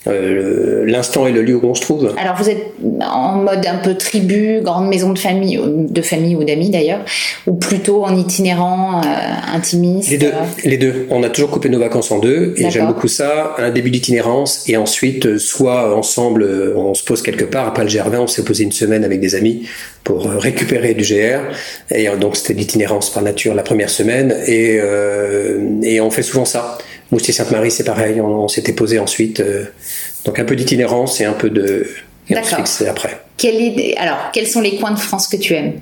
euh, 0.07 0.83
l'instant 0.85 1.27
et 1.27 1.31
le 1.31 1.41
lieu 1.41 1.55
où 1.55 1.65
on 1.65 1.75
se 1.75 1.81
trouve. 1.81 2.13
Alors 2.17 2.35
vous 2.35 2.49
êtes 2.49 2.73
en 3.01 3.35
mode 3.35 3.65
un 3.65 3.77
peu 3.77 3.95
tribu, 3.95 4.59
grande 4.61 4.87
maison 4.87 5.13
de 5.13 5.19
famille, 5.19 5.59
de 5.63 6.01
famille 6.01 6.35
ou 6.35 6.43
d'amis 6.43 6.69
d'ailleurs, 6.69 7.01
ou 7.45 7.53
plutôt 7.53 8.03
en 8.03 8.15
itinérant, 8.15 9.01
euh, 9.01 9.05
intimiste 9.53 10.09
Les 10.09 10.17
deux, 10.17 10.27
euh, 10.27 10.45
les 10.63 10.77
deux. 10.77 11.07
On 11.09 11.21
a 11.23 11.29
toujours 11.29 11.51
coupé 11.51 11.69
nos 11.69 11.79
vacances 11.79 12.11
en 12.11 12.19
deux, 12.19 12.53
et 12.57 12.69
j'aime 12.71 12.87
beaucoup 12.87 13.07
ça. 13.07 13.55
Un 13.57 13.69
début 13.69 13.91
d'itinérance, 13.91 14.67
et 14.67 14.77
ensuite, 14.77 15.25
euh, 15.25 15.37
soit 15.37 15.95
ensemble, 15.95 16.47
on 16.75 16.93
se 16.93 17.03
pose 17.03 17.21
quelque 17.21 17.45
part. 17.45 17.67
Après 17.67 17.83
le 17.83 17.89
GR20, 17.89 18.17
on 18.17 18.27
s'est 18.27 18.43
posé 18.43 18.63
une 18.63 18.71
semaine 18.71 19.03
avec 19.03 19.19
des 19.19 19.35
amis 19.35 19.67
pour 20.03 20.23
récupérer 20.23 20.93
du 20.93 21.03
GR. 21.03 21.41
Et 21.93 22.07
donc 22.19 22.35
c'était 22.35 22.53
l'itinérance 22.53 23.11
par 23.11 23.23
nature 23.23 23.53
la 23.53 23.63
première 23.63 23.89
semaine, 23.89 24.35
et, 24.47 24.79
euh, 24.79 25.59
et 25.83 26.01
on 26.01 26.09
fait 26.09 26.23
souvent 26.23 26.45
ça. 26.45 26.77
Moustier-Sainte-Marie, 27.11 27.71
c'est 27.71 27.83
pareil. 27.83 28.21
On, 28.21 28.27
on 28.43 28.47
s'était 28.47 28.73
posé 28.73 28.99
ensuite. 28.99 29.39
euh, 29.39 29.65
donc 30.25 30.37
un 30.39 30.45
peu 30.45 30.55
d'itinérance 30.55 31.19
et 31.21 31.25
un 31.25 31.33
peu 31.33 31.49
de. 31.49 31.85
D'accord. 32.29 32.59
fixe 32.59 32.81
après. 32.87 33.19
quel 33.37 33.55
est- 33.55 33.97
Alors, 33.97 34.29
quels 34.31 34.47
sont 34.47 34.61
les 34.61 34.75
coins 34.77 34.91
de 34.91 34.99
France 34.99 35.27
que 35.27 35.35
tu 35.35 35.53
aimes? 35.53 35.73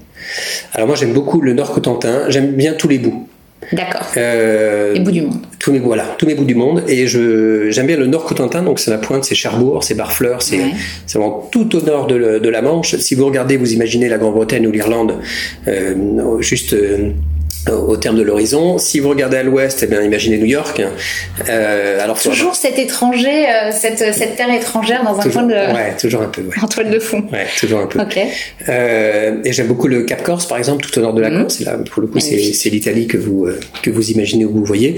Alors 0.73 0.87
moi 0.87 0.95
j'aime 0.95 1.13
beaucoup 1.13 1.41
le 1.41 1.53
Nord 1.53 1.71
Cotentin, 1.73 2.25
j'aime 2.29 2.53
bien 2.53 2.73
tous 2.73 2.87
les 2.87 2.97
bouts. 2.97 3.27
D'accord. 3.73 4.07
Euh, 4.17 4.93
Les 4.93 4.99
bouts 5.01 5.11
du 5.11 5.21
monde. 5.21 5.41
tous 5.59 5.71
mes 5.71 5.79
voilà, 5.79 6.15
tous 6.17 6.25
mes 6.25 6.33
bouts 6.33 6.45
du 6.45 6.55
monde 6.55 6.83
et 6.87 7.05
je 7.07 7.69
j'aime 7.69 7.85
bien 7.87 7.97
le 7.97 8.07
Nord 8.07 8.23
Cotentin 8.25 8.63
donc 8.63 8.79
c'est 8.79 8.89
la 8.89 8.97
pointe, 8.97 9.25
c'est 9.25 9.35
Cherbourg, 9.35 9.83
c'est 9.83 9.93
Barfleur, 9.95 10.41
c'est 10.41 10.57
Ouais. 10.57 10.71
c'est 11.05 11.19
vraiment 11.19 11.47
tout 11.51 11.75
au 11.75 11.81
nord 11.81 12.07
de, 12.07 12.15
le- 12.15 12.39
de 12.39 12.49
la 12.49 12.61
Manche. 12.63 12.95
Si 12.95 13.13
vous 13.15 13.25
regardez, 13.25 13.57
vous 13.57 13.71
imaginez 13.73 14.07
la 14.09 14.17
Grande-Bretagne 14.17 14.65
ou 14.65 14.71
l'Irlande 14.71 15.15
euh, 15.67 16.41
juste 16.41 16.73
euh, 16.73 17.11
au 17.71 17.97
terme 17.97 18.17
de 18.17 18.23
l'horizon. 18.23 18.77
Si 18.77 18.99
vous 18.99 19.09
regardez 19.09 19.37
à 19.37 19.43
l'ouest, 19.43 19.81
eh 19.83 19.87
bien 19.87 20.01
imaginez 20.01 20.37
New 20.37 20.45
York. 20.45 20.81
Euh, 21.49 22.03
alors 22.03 22.19
Toujours 22.19 22.55
cet 22.55 22.79
étranger, 22.79 23.45
euh, 23.47 23.71
cette, 23.71 23.99
cette 24.13 24.35
terre 24.37 24.51
étrangère 24.53 25.03
dans 25.03 25.19
un 25.19 25.23
toujours, 25.23 25.41
coin 25.41 25.43
de, 25.43 25.53
ouais, 25.53 25.95
toujours 25.99 26.21
un 26.21 26.27
peu, 26.29 26.41
ouais. 26.41 26.55
en 26.61 26.67
toile 26.67 26.89
de 26.89 26.99
fond. 26.99 27.23
Ouais, 27.31 27.45
toujours 27.59 27.81
un 27.81 27.87
peu. 27.87 27.99
Ok. 27.99 28.17
Euh, 28.69 29.35
et 29.43 29.51
j'aime 29.53 29.67
beaucoup 29.67 29.87
le 29.87 30.03
Cap 30.03 30.23
Corse, 30.23 30.47
par 30.47 30.57
exemple, 30.57 30.83
tout 30.85 30.97
au 30.97 31.01
nord 31.01 31.13
de 31.13 31.21
la 31.21 31.29
Mhm. 31.29 31.41
Corse. 31.41 31.59
Là, 31.59 31.77
pour 31.91 32.01
le 32.01 32.07
coup, 32.07 32.19
c'est 32.19 32.31
Magnifique. 32.31 32.55
c'est 32.55 32.69
l'Italie 32.69 33.07
que 33.07 33.17
vous 33.17 33.45
euh, 33.45 33.59
que 33.83 33.89
vous 33.91 34.09
imaginez 34.11 34.45
ou 34.45 34.51
vous 34.51 34.65
voyez. 34.65 34.95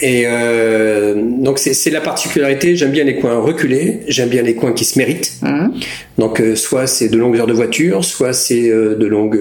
Et 0.00 0.24
euh, 0.26 1.14
donc 1.16 1.58
c'est 1.58 1.74
c'est 1.74 1.90
la 1.90 2.00
particularité. 2.00 2.76
J'aime 2.76 2.90
bien 2.90 3.04
les 3.04 3.16
coins 3.16 3.38
reculés. 3.40 4.00
J'aime 4.08 4.28
bien 4.28 4.42
les 4.42 4.54
coins 4.54 4.72
qui 4.72 4.84
se 4.84 4.98
méritent. 4.98 5.32
Mhm. 5.42 5.72
Donc 6.18 6.40
euh, 6.40 6.54
soit 6.56 6.86
c'est 6.86 7.08
de 7.08 7.16
longues 7.16 7.38
heures 7.38 7.46
de 7.46 7.52
voiture, 7.52 8.04
soit 8.04 8.32
c'est 8.32 8.68
euh, 8.68 8.94
de 8.96 9.06
longues 9.06 9.40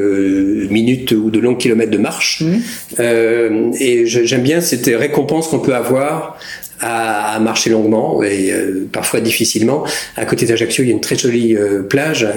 minutes 0.69 1.11
ou 1.11 1.29
de 1.29 1.39
longs 1.39 1.55
kilomètres 1.55 1.91
de 1.91 1.97
marche. 1.97 2.41
Mhm. 2.41 2.50
Euh, 2.99 3.71
et 3.79 4.05
j'aime 4.05 4.41
bien 4.41 4.61
cette 4.61 4.85
récompense 4.85 5.47
qu'on 5.47 5.59
peut 5.59 5.75
avoir 5.75 6.37
à, 6.79 7.39
marcher 7.39 7.69
longuement 7.69 8.23
et 8.23 8.51
euh, 8.51 8.87
parfois 8.91 9.21
difficilement. 9.21 9.83
À 10.17 10.25
côté 10.25 10.45
d'Ajaccio, 10.45 10.83
il 10.83 10.87
y 10.87 10.91
a 10.91 10.93
une 10.93 11.01
très 11.01 11.15
jolie 11.15 11.55
euh, 11.55 11.83
plage, 11.83 12.27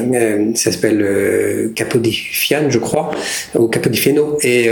ça 0.55 0.73
s'appelle 0.73 1.73
Capo 1.75 1.99
di 1.99 2.13
Fiane, 2.13 2.71
je 2.71 2.79
crois, 2.79 3.11
ou 3.59 3.69
Capo 3.69 3.89
di 3.89 3.99
Fieno, 3.99 4.39
et 4.43 4.69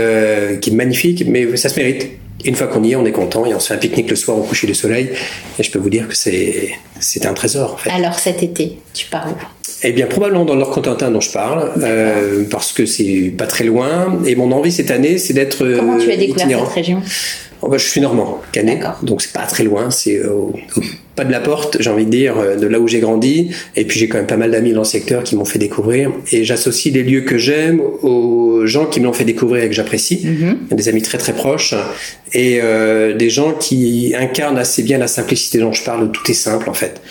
qui 0.61 0.69
est 0.69 0.73
magnifique, 0.73 1.25
mais 1.27 1.57
ça 1.57 1.69
se 1.69 1.79
mérite. 1.79 2.07
Une 2.45 2.55
fois 2.55 2.67
qu'on 2.67 2.83
y 2.83 2.91
est, 2.91 2.95
on 2.97 3.05
est 3.05 3.13
content 3.13 3.45
et 3.45 3.53
on 3.53 3.59
se 3.59 3.69
fait 3.69 3.75
un 3.75 3.77
pique-nique 3.77 4.09
le 4.09 4.17
soir 4.17 4.37
au 4.37 4.41
coucher 4.41 4.67
du 4.67 4.75
soleil. 4.75 5.11
Et 5.57 5.63
je 5.63 5.71
peux 5.71 5.79
vous 5.79 5.89
dire 5.89 6.09
que 6.09 6.15
c'est 6.15 7.25
un 7.25 7.33
trésor. 7.33 7.79
Alors 7.89 8.19
cet 8.19 8.43
été, 8.43 8.77
tu 8.93 9.05
pars 9.05 9.29
où 9.29 9.62
Eh 9.83 9.91
bien, 9.91 10.07
probablement 10.07 10.45
dans 10.45 10.53
le 10.53 10.59
Nord-Cotentin 10.59 11.11
dont 11.11 11.19
je 11.21 11.31
parle, 11.31 11.71
euh, 11.81 12.43
parce 12.49 12.71
que 12.71 12.85
c'est 12.85 13.33
pas 13.37 13.47
très 13.47 13.65
loin. 13.65 14.19
Et 14.25 14.35
mon 14.35 14.51
envie 14.51 14.71
cette 14.71 14.91
année, 14.91 15.17
c'est 15.17 15.33
d'être 15.33 15.63
euh, 15.63 15.77
Comment 15.77 15.97
tu 15.97 16.11
as 16.11 16.17
découvert 16.17 16.45
itinérant. 16.45 16.65
cette 16.65 16.75
région? 16.75 17.01
Oh, 17.61 17.69
bah, 17.69 17.77
je 17.77 17.87
suis 17.87 18.01
normand, 18.01 18.41
canet, 18.51 18.81
donc 19.03 19.21
c'est 19.21 19.31
pas 19.31 19.45
très 19.45 19.63
loin, 19.63 19.89
c'est 19.89 20.21
au, 20.25 20.53
au 20.75 20.81
pas 21.15 21.23
de 21.25 21.31
la 21.31 21.39
porte, 21.39 21.77
j'ai 21.79 21.89
envie 21.89 22.05
de 22.05 22.09
dire, 22.09 22.37
euh, 22.37 22.55
de 22.55 22.65
là 22.67 22.79
où 22.79 22.87
j'ai 22.87 22.99
grandi. 22.99 23.51
Et 23.75 23.85
puis 23.85 23.99
j'ai 23.99 24.07
quand 24.07 24.17
même 24.17 24.27
pas 24.27 24.37
mal 24.37 24.51
d'amis 24.51 24.73
dans 24.73 24.79
le 24.81 24.85
secteur 24.85 25.23
qui 25.23 25.35
m'ont 25.35 25.45
fait 25.45 25.59
découvrir. 25.59 26.11
Et 26.31 26.43
j'associe 26.43 26.93
les 26.93 27.03
lieux 27.03 27.21
que 27.21 27.37
j'aime 27.37 27.79
aux 28.01 28.65
gens 28.65 28.85
qui 28.85 28.99
me 28.99 29.05
l'ont 29.05 29.13
fait 29.13 29.23
découvrir 29.23 29.63
et 29.63 29.69
que 29.69 29.75
j'apprécie. 29.75 30.21
Mhm. 30.23 30.57
Des 30.71 30.89
amis 30.89 31.01
très 31.01 31.17
très 31.17 31.33
proches 31.33 31.75
et 32.33 32.59
euh, 32.61 33.13
des 33.13 33.29
gens 33.29 33.53
qui 33.53 34.13
incarnent 34.17 34.57
assez 34.57 34.81
bien 34.81 34.97
la 34.97 35.07
simplicité 35.07 35.59
dont 35.59 35.71
je 35.71 35.83
parle. 35.83 36.11
Tout 36.11 36.31
est 36.31 36.35
simple 36.35 36.69
en 36.69 36.73
fait. 36.73 37.01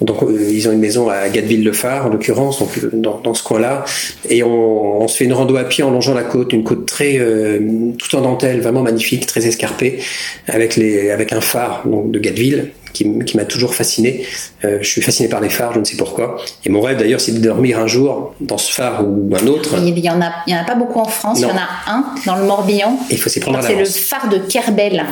Donc 0.00 0.22
euh, 0.22 0.50
ils 0.50 0.68
ont 0.68 0.72
une 0.72 0.78
maison 0.78 1.08
à 1.08 1.28
Gatteville-le-Phare 1.28 2.06
en 2.06 2.08
l'occurrence, 2.08 2.60
donc 2.60 2.70
euh, 2.78 2.90
dans, 2.92 3.18
dans 3.18 3.34
ce 3.34 3.42
coin-là, 3.42 3.84
et 4.28 4.42
on, 4.42 5.02
on 5.02 5.08
se 5.08 5.16
fait 5.16 5.24
une 5.24 5.32
rando 5.32 5.56
à 5.56 5.64
pied 5.64 5.82
en 5.82 5.90
longeant 5.90 6.14
la 6.14 6.22
côte, 6.22 6.52
une 6.52 6.64
côte 6.64 6.86
très 6.86 7.18
euh, 7.18 7.58
tout 7.98 8.14
en 8.16 8.20
dentelle, 8.20 8.60
vraiment 8.60 8.82
magnifique, 8.82 9.26
très 9.26 9.46
escarpée, 9.46 9.98
avec 10.46 10.76
les 10.76 11.10
avec 11.10 11.32
un 11.32 11.40
phare 11.40 11.82
donc 11.84 12.10
de 12.10 12.18
Gatteville 12.18 12.70
qui, 12.92 13.18
qui 13.24 13.36
m'a 13.36 13.44
toujours 13.44 13.74
fasciné. 13.74 14.24
Euh, 14.64 14.78
je 14.80 14.88
suis 14.88 15.02
fasciné 15.02 15.28
par 15.28 15.40
les 15.40 15.50
phares, 15.50 15.72
je 15.74 15.80
ne 15.80 15.84
sais 15.84 15.96
pourquoi. 15.96 16.36
Et 16.64 16.68
mon 16.68 16.80
rêve 16.80 16.98
d'ailleurs, 16.98 17.20
c'est 17.20 17.32
de 17.32 17.38
dormir 17.38 17.78
un 17.78 17.86
jour 17.86 18.34
dans 18.40 18.58
ce 18.58 18.72
phare 18.72 19.04
ou 19.06 19.30
un 19.34 19.46
autre. 19.46 19.74
Il 19.78 19.98
y 19.98 20.10
en 20.10 20.20
a, 20.20 20.32
il 20.46 20.52
y 20.52 20.56
en 20.56 20.60
a 20.60 20.64
pas 20.64 20.74
beaucoup 20.74 21.00
en 21.00 21.04
France. 21.04 21.40
Non. 21.40 21.48
Il 21.48 21.50
y 21.50 21.54
en 21.54 21.58
a 21.58 21.92
un 21.92 22.14
dans 22.26 22.36
le 22.36 22.44
Morbihan. 22.44 22.98
Et 23.10 23.14
il 23.14 23.18
faut 23.18 23.28
s'y 23.28 23.40
prendre 23.40 23.58
à 23.58 23.62
C'est 23.62 23.76
le 23.76 23.84
phare 23.84 24.28
de 24.28 24.38
Kerbel 24.38 25.04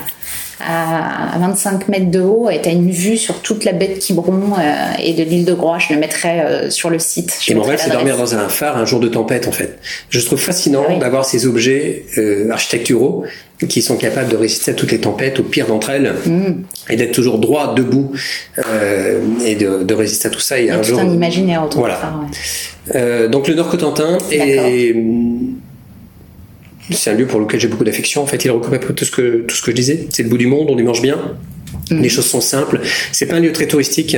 à 0.64 1.36
25 1.38 1.88
mètres 1.88 2.10
de 2.10 2.20
haut 2.20 2.48
et 2.50 2.60
tu 2.62 2.68
as 2.68 2.72
une 2.72 2.90
vue 2.90 3.16
sur 3.16 3.40
toute 3.42 3.64
la 3.64 3.72
baie 3.72 3.88
de 3.88 3.98
Quiberon 3.98 4.54
euh, 4.58 4.92
et 5.02 5.12
de 5.12 5.22
l'île 5.22 5.44
de 5.44 5.52
Groix. 5.52 5.78
Je 5.78 5.92
le 5.92 6.00
mettrai 6.00 6.40
euh, 6.40 6.70
sur 6.70 6.88
le 6.90 6.98
site. 6.98 7.36
Je 7.42 7.52
Et 7.52 7.54
mon 7.54 7.62
rêve, 7.62 7.80
c'est 7.82 7.90
dormir 7.90 8.16
dans 8.16 8.34
un 8.34 8.48
phare 8.48 8.76
un 8.76 8.84
jour 8.86 9.00
de 9.00 9.08
tempête, 9.08 9.46
en 9.48 9.52
fait. 9.52 9.78
Je 10.08 10.20
trouve 10.20 10.38
fascinant 10.40 10.84
Ah 10.88 10.92
oui. 10.94 10.98
d'avoir 10.98 11.24
ces 11.24 11.46
objets 11.46 12.04
euh, 12.18 12.50
architecturaux 12.50 13.24
qui 13.68 13.80
sont 13.80 13.96
capables 13.96 14.28
de 14.30 14.36
résister 14.36 14.70
à 14.72 14.74
toutes 14.74 14.92
les 14.92 15.00
tempêtes, 15.00 15.40
au 15.40 15.42
pire 15.42 15.66
d'entre 15.66 15.88
elles, 15.90 16.14
Mm. 16.26 16.62
et 16.90 16.96
d'être 16.96 17.12
toujours 17.12 17.38
droit, 17.38 17.74
debout, 17.74 18.12
euh, 18.58 19.20
et 19.46 19.54
de, 19.54 19.82
de 19.82 19.94
résister 19.94 20.28
à 20.28 20.30
tout 20.30 20.40
ça. 20.40 20.58
Et 20.60 20.70
un 20.70 20.78
tout 20.78 20.90
jour, 20.90 21.00
un 21.00 21.08
imaginaire 21.10 21.64
autour 21.64 21.80
Voilà. 21.80 21.94
du 21.94 22.00
phare. 22.00 22.20
ouais. 22.20 22.26
Euh, 22.94 23.28
donc 23.28 23.48
le 23.48 23.54
Nord-Cotentin 23.54 24.18
est 24.30 24.94
c'est 26.90 27.10
un 27.10 27.14
lieu 27.14 27.26
pour 27.26 27.40
lequel 27.40 27.60
j'ai 27.60 27.68
beaucoup 27.68 27.84
d'affection. 27.84 28.22
En 28.22 28.26
fait, 28.26 28.44
il 28.44 28.50
regroupe 28.50 28.72
un 28.74 28.78
peu 28.78 28.94
tout 28.94 29.04
ce 29.04 29.10
que 29.10 29.44
tout 29.46 29.56
ce 29.56 29.62
que 29.62 29.70
je 29.70 29.76
disais. 29.76 30.06
C'est 30.10 30.22
le 30.22 30.28
bout 30.28 30.38
du 30.38 30.46
monde, 30.46 30.68
on 30.70 30.78
y 30.78 30.82
mange 30.82 31.02
bien, 31.02 31.18
Les 31.90 32.08
choses 32.08 32.26
sont 32.26 32.40
simples. 32.40 32.80
C'est 33.12 33.26
pas 33.26 33.36
un 33.36 33.40
lieu 33.40 33.52
très 33.52 33.66
touristique. 33.66 34.16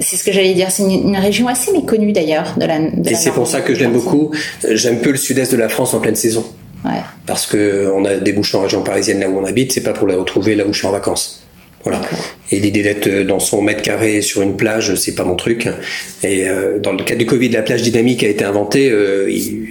C'est 0.00 0.16
ce 0.16 0.24
que 0.24 0.32
j'allais 0.32 0.54
dire. 0.54 0.70
C'est 0.70 0.82
une, 0.82 1.08
une 1.08 1.16
région 1.16 1.48
assez 1.48 1.70
méconnue 1.72 2.12
d'ailleurs 2.12 2.54
de 2.58 2.64
la. 2.66 2.78
de 2.78 3.08
Et 3.08 3.12
la 3.12 3.16
c'est 3.16 3.30
pour 3.30 3.46
ça 3.46 3.60
que 3.60 3.74
je 3.74 3.80
l'aime 3.80 3.92
beaucoup. 3.92 4.32
Euh, 4.64 4.74
J'aime 4.74 5.00
peu 5.00 5.10
le 5.10 5.16
sud-est 5.16 5.52
de 5.52 5.56
la 5.56 5.68
France 5.68 5.94
en 5.94 6.00
pleine 6.00 6.16
saison. 6.16 6.44
Ouais. 6.84 7.00
Parce 7.26 7.46
que 7.46 7.92
on 7.94 8.04
a 8.04 8.16
des 8.16 8.32
bouches 8.32 8.54
en 8.54 8.62
région 8.62 8.82
parisienne 8.82 9.20
là 9.20 9.28
où 9.28 9.38
on 9.38 9.44
habite, 9.44 9.72
c'est 9.72 9.82
pas 9.82 9.92
pour 9.92 10.08
les 10.08 10.14
retrouver 10.16 10.56
là 10.56 10.66
où 10.66 10.72
je 10.72 10.78
suis 10.78 10.86
en 10.86 10.92
vacances. 10.92 11.41
Voilà. 11.84 12.00
Et 12.50 12.60
l'idée 12.60 12.82
d'être 12.82 13.22
dans 13.26 13.40
son 13.40 13.60
mètre 13.62 13.82
carré 13.82 14.22
sur 14.22 14.42
une 14.42 14.56
plage, 14.56 14.94
c'est 14.94 15.14
pas 15.14 15.24
mon 15.24 15.34
truc. 15.34 15.68
Et 16.22 16.48
euh, 16.48 16.78
dans 16.78 16.92
le 16.92 17.02
cas 17.02 17.14
du 17.16 17.26
Covid, 17.26 17.48
la 17.48 17.62
plage 17.62 17.82
dynamique 17.82 18.22
a 18.22 18.28
été 18.28 18.44
inventée. 18.44 18.88
euh, 18.90 19.28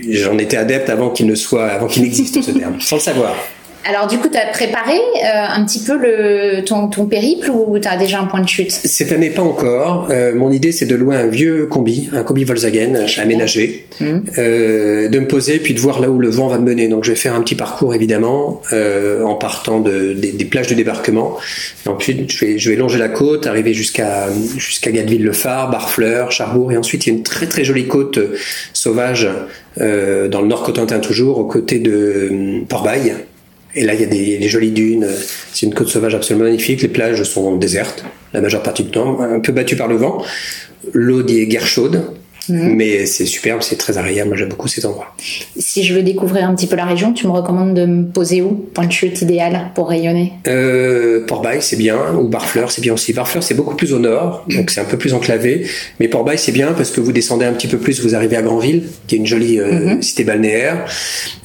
J'en 0.10 0.38
étais 0.38 0.58
adepte 0.58 0.90
avant 0.90 1.10
qu'il 1.10 1.26
ne 1.28 1.36
soit, 1.36 1.68
avant 1.68 1.88
qu'il 1.88 2.04
n'existe 2.04 2.42
ce 2.42 2.52
terme, 2.52 2.78
sans 2.82 2.98
le 2.98 3.02
savoir. 3.02 3.36
Alors 3.84 4.08
du 4.08 4.18
coup, 4.18 4.30
tu 4.30 4.38
as 4.38 4.48
préparé 4.52 4.94
euh, 4.94 5.56
un 5.56 5.66
petit 5.66 5.80
peu 5.80 5.98
le, 5.98 6.64
ton, 6.64 6.88
ton 6.88 7.06
périple 7.06 7.50
ou 7.50 7.80
tu 7.80 7.88
as 7.88 7.98
déjà 7.98 8.20
un 8.20 8.26
point 8.26 8.42
de 8.42 8.48
chute? 8.48 8.72
Cette 8.72 9.12
année, 9.12 9.30
pas 9.30 9.42
encore. 9.42 10.08
Euh, 10.12 10.36
mon 10.36 10.52
idée, 10.52 10.72
c'est 10.72 10.86
de 10.86 10.96
louer 10.96 11.16
un 11.16 11.28
vieux 11.28 11.66
combi, 11.66 12.10
un 12.14 12.24
combi 12.24 12.44
Volkswagen 12.44 13.06
aménagé, 13.18 13.88
euh, 14.38 15.10
de 15.10 15.20
me 15.20 15.28
poser 15.28 15.60
puis 15.60 15.74
de 15.74 15.80
voir 15.80 16.00
là 16.00 16.10
où 16.10 16.20
le 16.20 16.30
vent 16.30 16.48
va 16.48 16.60
me 16.60 16.66
mener. 16.66 16.88
Donc, 16.88 17.04
je 17.04 17.12
vais 17.12 17.18
faire 17.18 17.36
un 17.36 17.42
petit 17.42 17.56
parcours 17.56 17.96
évidemment 17.96 18.62
euh, 18.72 19.24
en 19.24 19.36
partant 19.36 19.80
de, 19.80 20.14
des, 20.14 20.32
des 20.32 20.46
plages 20.46 20.68
de 20.68 20.76
débarquement. 20.76 21.38
Et 21.86 21.90
ensuite, 21.90 22.32
je 22.32 22.46
vais, 22.46 22.60
je 22.60 22.70
vais 22.70 22.76
longer 22.76 23.00
la 23.00 23.10
côte, 23.10 23.48
arriver 23.48 23.74
jusqu'à 23.74 24.28
jusqu'à 24.58 24.92
Gatteville-le-Phare, 24.92 25.70
Barfleur, 25.72 26.32
Charbourg, 26.32 26.72
et 26.72 26.78
ensuite 26.78 27.06
il 27.06 27.10
y 27.10 27.16
a 27.16 27.18
une 27.18 27.24
très 27.24 27.48
très 27.48 27.64
jolie 27.64 27.88
côte 27.88 28.18
euh, 28.18 28.36
sauvage 28.74 29.28
euh, 29.80 30.28
dans 30.28 30.42
le 30.42 30.48
Nord 30.48 30.64
Cotentin 30.64 31.00
toujours, 31.00 31.38
aux 31.38 31.46
côtés 31.46 31.80
de 31.80 31.92
euh, 31.92 32.60
Port-Bail. 32.68 33.16
Et 33.76 33.84
là, 33.84 33.94
il 33.94 34.02
y 34.02 34.04
a 34.04 34.08
des, 34.08 34.50
jolies 34.50 34.72
dunes. 34.72 35.08
C'est 35.54 35.66
une 35.66 35.74
côte 35.74 35.88
sauvage 35.88 36.16
absolument 36.16 36.46
magnifique. 36.46 36.82
Les 36.82 36.88
plages 36.88 37.24
sont 37.24 37.56
désertes, 37.56 38.04
la 38.34 38.42
majeure 38.42 38.64
partie 38.64 38.84
du 38.84 38.92
temps, 38.92 39.22
un 39.22 39.40
peu 39.40 39.52
battues 39.52 39.78
par 39.78 39.88
le 39.88 39.96
vent. 39.96 40.24
L'eau 40.94 41.26
est 41.26 41.46
guère 41.46 41.66
chaude, 41.66 42.04
mais 42.52 43.06
c'est 43.06 43.26
superbe, 43.26 43.62
c'est 43.62 43.78
très 43.78 43.98
agréable. 43.98 44.30
Moi, 44.30 44.38
j'aime 44.38 44.50
beaucoup 44.50 44.68
cet 44.68 44.86
endroit. 44.86 45.16
Si 45.58 45.84
je 45.84 45.94
veux 45.94 46.04
découvrir 46.04 46.48
un 46.48 46.56
petit 46.56 46.68
peu 46.68 46.76
la 46.76 46.86
région, 46.86 47.14
tu 47.14 47.28
me 47.28 47.32
recommandes 47.32 47.74
de 47.74 47.86
me 47.86 48.06
poser 48.06 48.42
où? 48.42 48.52
Point 48.74 48.86
de 48.88 48.92
chute 48.92 49.22
idéal 49.22 49.72
pour 49.76 49.90
rayonner 49.90 50.34
Euh, 50.48 51.26
Port-Bail, 51.26 51.58
c'est 51.62 51.76
bien, 51.78 51.98
ou 52.20 52.28
Barfleur, 52.28 52.72
c'est 52.72 52.82
bien 52.82 52.94
aussi. 52.94 53.14
Barfleur, 53.14 53.44
c'est 53.44 53.54
beaucoup 53.56 53.76
plus 53.76 53.94
au 53.94 54.00
nord, 54.00 54.46
donc 54.50 54.70
c'est 54.72 54.82
un 54.82 54.86
peu 54.86 54.98
plus 54.98 55.14
enclavé. 55.14 55.66
Mais 56.00 56.08
Port-Bail, 56.08 56.38
c'est 56.38 56.52
bien 56.52 56.74
parce 56.74 56.92
que 56.92 57.02
vous 57.02 57.12
descendez 57.12 57.46
un 57.46 57.54
petit 57.54 57.68
peu 57.68 57.78
plus, 57.78 58.02
vous 58.02 58.16
arrivez 58.16 58.36
à 58.38 58.42
Granville, 58.42 58.84
qui 59.08 59.16
est 59.16 59.18
une 59.18 59.26
jolie 59.28 59.60
euh, 59.60 60.02
cité 60.02 60.24
balnéaire, 60.24 60.86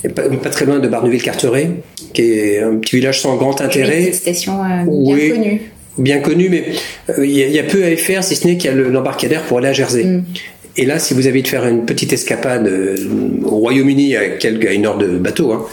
et 0.05 0.09
pas, 0.09 0.23
pas 0.29 0.51
très 0.51 0.65
loin 0.67 0.79
de 0.79 0.89
Barneville-Carteret, 0.89 1.71
qui 2.13 2.23
est 2.23 2.61
un 2.61 2.77
petit 2.77 2.97
village 2.97 3.21
sans 3.21 3.37
grand 3.37 3.59
Une 3.61 3.67
intérêt. 3.67 3.99
petite 4.01 4.15
station 4.15 4.55
euh, 4.65 4.85
bien 4.87 5.31
connue. 5.31 5.61
bien 5.99 6.19
connu, 6.21 6.49
mais 6.51 6.65
euh, 7.11 7.25
il 7.27 7.33
y, 7.37 7.59
a- 7.59 7.63
peu 7.63 7.83
à 7.85 7.91
y 7.91 7.97
faire, 7.97 8.23
si 8.25 8.37
ce 8.37 8.47
n'est 8.47 8.57
qu'il 8.57 8.71
y 8.71 8.73
a 8.73 8.77
le- 8.77 8.91
l'embarcadère 8.91 9.43
pour 9.43 9.59
aller 9.59 9.69
à 9.69 9.73
Jersey. 9.73 10.05
Mm. 10.05 10.25
Et 10.79 10.85
là, 10.85 10.99
si 10.99 11.15
vous 11.15 11.27
avez 11.27 11.41
de 11.43 11.49
faire 11.49 11.67
une 11.67 11.87
petite 11.87 12.13
escapade 12.13 12.67
euh, 12.67 12.97
au 13.45 13.57
Royaume-Uni 13.57 14.15
à, 14.17 14.29
quelques- 14.37 14.67
à 14.67 14.73
une 14.73 14.85
heure 14.87 14.99
de 14.99 15.07
bateau, 15.19 15.53
hein, 15.53 15.65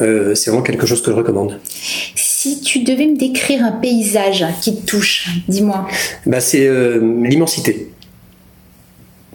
euh, 0.00 0.34
c'est 0.34 0.50
vraiment 0.50 0.62
quelque 0.62 0.86
chose 0.86 1.02
que 1.02 1.10
je 1.10 1.16
recommande. 1.16 1.58
Si 2.14 2.60
tu 2.60 2.80
devais 2.80 3.06
me 3.06 3.16
décrire 3.16 3.64
un 3.64 3.72
paysage 3.72 4.44
qui 4.60 4.76
te 4.76 4.86
touche, 4.86 5.28
dis-moi. 5.48 5.88
Bah, 6.26 6.40
c'est 6.40 6.66
euh, 6.66 7.00
l'immensité. 7.24 7.88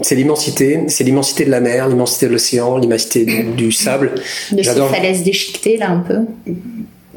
C'est 0.01 0.15
l'immensité, 0.15 0.81
c'est 0.88 1.03
l'immensité 1.03 1.43
de 1.46 1.50
la 1.50 1.60
mer, 1.60 1.88
l'immensité 1.89 2.27
de 2.27 2.31
l'océan, 2.34 2.77
l'immensité 2.77 3.25
du, 3.25 3.43
du 3.43 3.72
sable. 3.72 4.12
De 4.51 4.57
ces 4.57 4.63
J'adore. 4.63 4.89
falaises 4.91 5.24
déchiquetées 5.24 5.77
là 5.77 5.89
un 5.89 6.00
peu. 6.01 6.19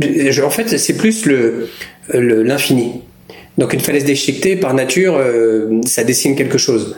Je- 0.00 0.42
En 0.42 0.50
fait, 0.50 0.78
c'est 0.78 0.96
plus 0.96 1.26
le 1.26 1.68
le- 2.12 2.42
l'infini. 2.42 3.02
Donc 3.58 3.74
une 3.74 3.80
falaise 3.80 4.04
déchiquetée, 4.04 4.56
par 4.56 4.72
nature, 4.72 5.16
euh, 5.18 5.80
ça 5.84 6.02
dessine 6.04 6.34
quelque 6.34 6.56
chose. 6.56 6.96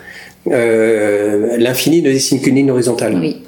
Euh, 0.50 1.56
L'infini 1.58 2.02
ne 2.02 2.10
dessine 2.10 2.40
qu'une 2.40 2.56
ligne 2.56 2.70
horizontale. 2.70 3.16
Oui. 3.20 3.42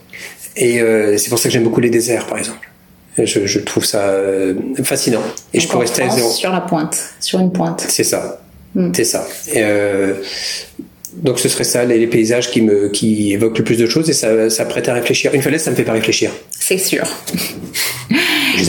Et 0.57 0.81
euh, 0.81 1.17
c'est 1.19 1.29
pour 1.29 1.39
ça 1.39 1.49
que 1.49 1.53
j'aime 1.53 1.65
beaucoup 1.65 1.81
les 1.81 1.91
déserts, 1.91 2.27
par 2.27 2.39
exemple. 2.39 2.71
Je, 3.19 3.47
je 3.47 3.59
trouve 3.61 3.85
ça 3.85 4.09
euh, 4.09 4.55
fascinant. 4.83 5.23
Et 5.53 5.61
je 5.61 5.69
peux 5.69 5.77
rester 5.77 6.03
à 6.03 6.11
zéro. 6.11 6.31
sur 6.31 6.51
la 6.51 6.61
pointe, 6.61 6.97
sur 7.21 7.41
une 7.41 7.53
pointe. 7.53 7.85
C'est 7.89 8.05
ça. 8.05 8.41
Mm. 8.75 8.93
C'est 8.95 9.05
ça. 9.05 9.27
Et, 9.53 9.63
donc 11.17 11.39
ce 11.39 11.49
serait 11.49 11.65
ça, 11.65 11.85
les, 11.85 11.99
les 11.99 12.09
paysages 12.09 12.51
qui 12.51 12.61
me 12.61 12.89
qui 12.89 13.33
évoquent 13.33 13.59
le 13.59 13.65
plus 13.65 13.77
de 13.77 13.87
choses 13.87 14.11
et 14.11 14.13
ça, 14.13 14.51
ça 14.51 14.65
prête 14.65 14.89
à 14.89 14.95
réfléchir. 14.95 15.33
Une 15.33 15.43
falaise, 15.43 15.63
ça 15.63 15.71
me 15.71 15.77
fait 15.77 15.85
pas 15.85 15.93
réfléchir. 15.93 16.31
C'est 16.51 16.79
sûr. 16.79 17.05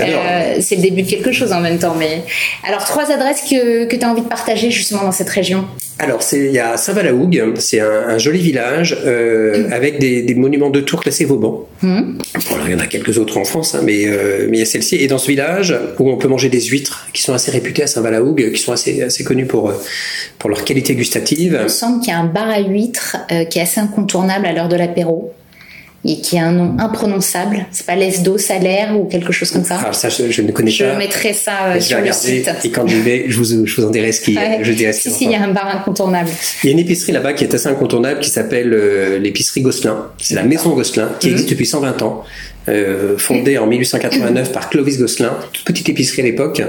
Euh, 0.02 0.56
c'est 0.62 0.76
le 0.76 0.82
début 0.82 1.02
de 1.04 1.10
quelque 1.10 1.32
chose 1.32 1.52
en 1.52 1.60
même 1.62 1.80
temps. 1.80 1.96
Mais 1.98 2.24
alors 2.68 2.84
trois 2.86 3.12
adresses 3.12 3.42
que, 3.50 3.86
que 3.86 3.96
tu 3.96 4.04
as 4.06 4.10
envie 4.10 4.22
de 4.22 4.28
partager 4.28 4.72
justement 4.72 5.04
dans 5.04 5.12
cette 5.12 5.30
région. 5.30 5.66
Alors, 5.98 6.22
c'est- 6.22 6.40
il 6.48 6.52
y 6.52 6.60
a 6.60 6.76
Saint-Valahougue, 6.76 7.54
c'est 7.58 7.80
un, 7.80 7.90
un 8.10 8.18
joli 8.18 8.40
village 8.40 8.98
euh, 9.06 9.70
avec 9.72 9.98
des, 9.98 10.24
des 10.24 10.36
monuments 10.36 10.70
de 10.70 10.82
tours 10.82 11.00
classés 11.00 11.24
Vauban. 11.24 11.64
Mhm. 11.84 12.18
Bon, 12.50 12.56
là, 12.58 12.64
il 12.66 12.72
y 12.74 12.76
en 12.76 12.80
a 12.80 12.86
quelques 12.88 13.18
autres 13.18 13.38
en 13.38 13.46
France, 13.46 13.76
hein, 13.76 13.82
mais, 13.82 14.04
euh, 14.08 14.48
mais 14.50 14.58
il 14.58 14.60
y 14.60 14.64
a 14.64 14.66
celle-ci. 14.66 14.98
Et 14.98 15.08
dans 15.08 15.18
ce 15.18 15.28
village, 15.28 15.74
où 16.00 16.10
on 16.10 16.18
peut 16.18 16.28
manger 16.28 16.50
des 16.50 16.60
huîtres, 16.60 17.08
qui 17.14 17.22
sont 17.22 17.34
assez 17.34 17.50
réputées 17.50 17.84
à 17.84 17.88
Saint-Valahougue, 17.88 18.52
qui 18.52 18.62
sont 18.62 18.74
assez, 18.74 19.04
assez 19.04 19.24
connues 19.24 19.46
pour, 19.46 19.72
pour 20.38 20.50
leur 20.50 20.66
qualité 20.66 20.96
gustative. 20.96 21.56
Il 21.60 21.64
me 21.64 21.68
semble 21.70 22.02
qu'il 22.02 22.10
y 22.10 22.14
a 22.14 22.20
un 22.20 22.26
bar 22.26 22.50
à 22.50 22.60
huîtres 22.60 23.16
euh, 23.32 23.46
qui 23.46 23.60
est 23.60 23.62
assez 23.62 23.80
incontournable 23.80 24.46
à 24.48 24.52
l'heure 24.52 24.68
de 24.68 24.76
l'apéro 24.76 25.32
et 26.08 26.22
qui 26.22 26.38
a 26.38 26.46
un 26.46 26.52
nom 26.52 26.76
imprononçable. 26.78 27.66
C'est 27.72 27.86
pas 27.86 27.96
l'Esdo 27.96 28.38
Salaire 28.38 28.96
ou 29.00 29.06
quelque 29.06 29.32
chose 29.32 29.50
comme 29.52 29.64
ça. 29.66 29.78
Alors 29.80 29.96
ça, 29.96 30.10
je, 30.10 30.30
je 30.30 30.42
ne 30.44 30.52
connais 30.52 30.70
je 30.70 30.86
pas. 30.86 30.96
mettrai 30.98 31.34
ça 31.34 31.52
euh, 31.70 31.74
je 31.76 31.80
sur 31.80 32.00
le 32.00 32.12
site. 32.12 32.48
et 32.64 32.70
quand 32.70 32.86
j'y 32.88 33.00
vais, 33.02 33.26
je 33.28 33.38
vous, 33.38 33.66
je 33.66 33.76
vous 33.82 33.88
en 33.88 33.90
dirai 33.90 34.12
ce 34.12 34.22
qui, 34.22 34.36
Ouais. 34.38 34.60
je 34.62 34.72
dirai 34.72 34.94
ce 34.94 35.10
si, 35.10 35.12
si, 35.12 35.26
il 35.26 35.32
y 35.32 35.36
a 35.36 35.42
un 35.42 35.52
bar 35.52 35.68
incontournable. 35.76 36.30
Il 36.64 36.68
y 36.68 36.70
a 36.70 36.74
une 36.74 36.80
épicerie 36.80 37.12
là-bas 37.12 37.34
qui 37.34 37.44
est 37.44 37.54
assez 37.54 37.68
incontournable 37.68 38.20
qui 38.20 38.30
s'appelle 38.30 38.72
euh, 38.74 39.18
l'épicerie 39.18 39.62
Gosselin. 39.62 40.08
C'est 40.20 40.36
la 40.36 40.44
maison 40.44 40.76
Gosselin 40.76 41.10
qui 41.20 41.30
existe 41.32 41.50
depuis 41.50 41.66
120 41.66 42.02
ans. 42.04 42.24
Euh, 42.68 43.18
fondée 43.18 43.58
en 43.58 43.68
1889 43.68 44.52
par 44.52 44.70
Clovis 44.70 44.98
Gosselin, 44.98 45.38
toute 45.54 45.66
petite 45.66 45.90
épicerie 45.90 46.22
à 46.22 46.26
l'époque, 46.26 46.62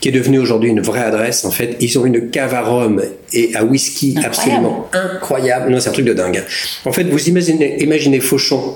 qui 0.00 0.08
est 0.08 0.12
devenue 0.12 0.38
aujourd'hui 0.38 0.70
une 0.70 0.80
vraie 0.80 1.02
adresse. 1.02 1.44
En 1.44 1.50
fait, 1.50 1.76
ils 1.80 1.98
ont 1.98 2.06
une 2.06 2.30
cave 2.30 2.54
à 2.54 2.62
rhum 2.62 3.02
et 3.32 3.54
à 3.54 3.64
whisky 3.64 4.10
Incroyable. 4.16 4.26
absolument 4.26 4.90
incroyable. 4.92 5.70
Non, 5.70 5.80
c'est 5.80 5.88
un 5.88 5.92
truc 5.92 6.06
de 6.06 6.12
dingue. 6.12 6.42
En 6.84 6.92
fait, 6.92 7.04
vous 7.04 7.28
imaginez, 7.28 7.82
imaginez 7.82 8.20
Fauchon, 8.20 8.74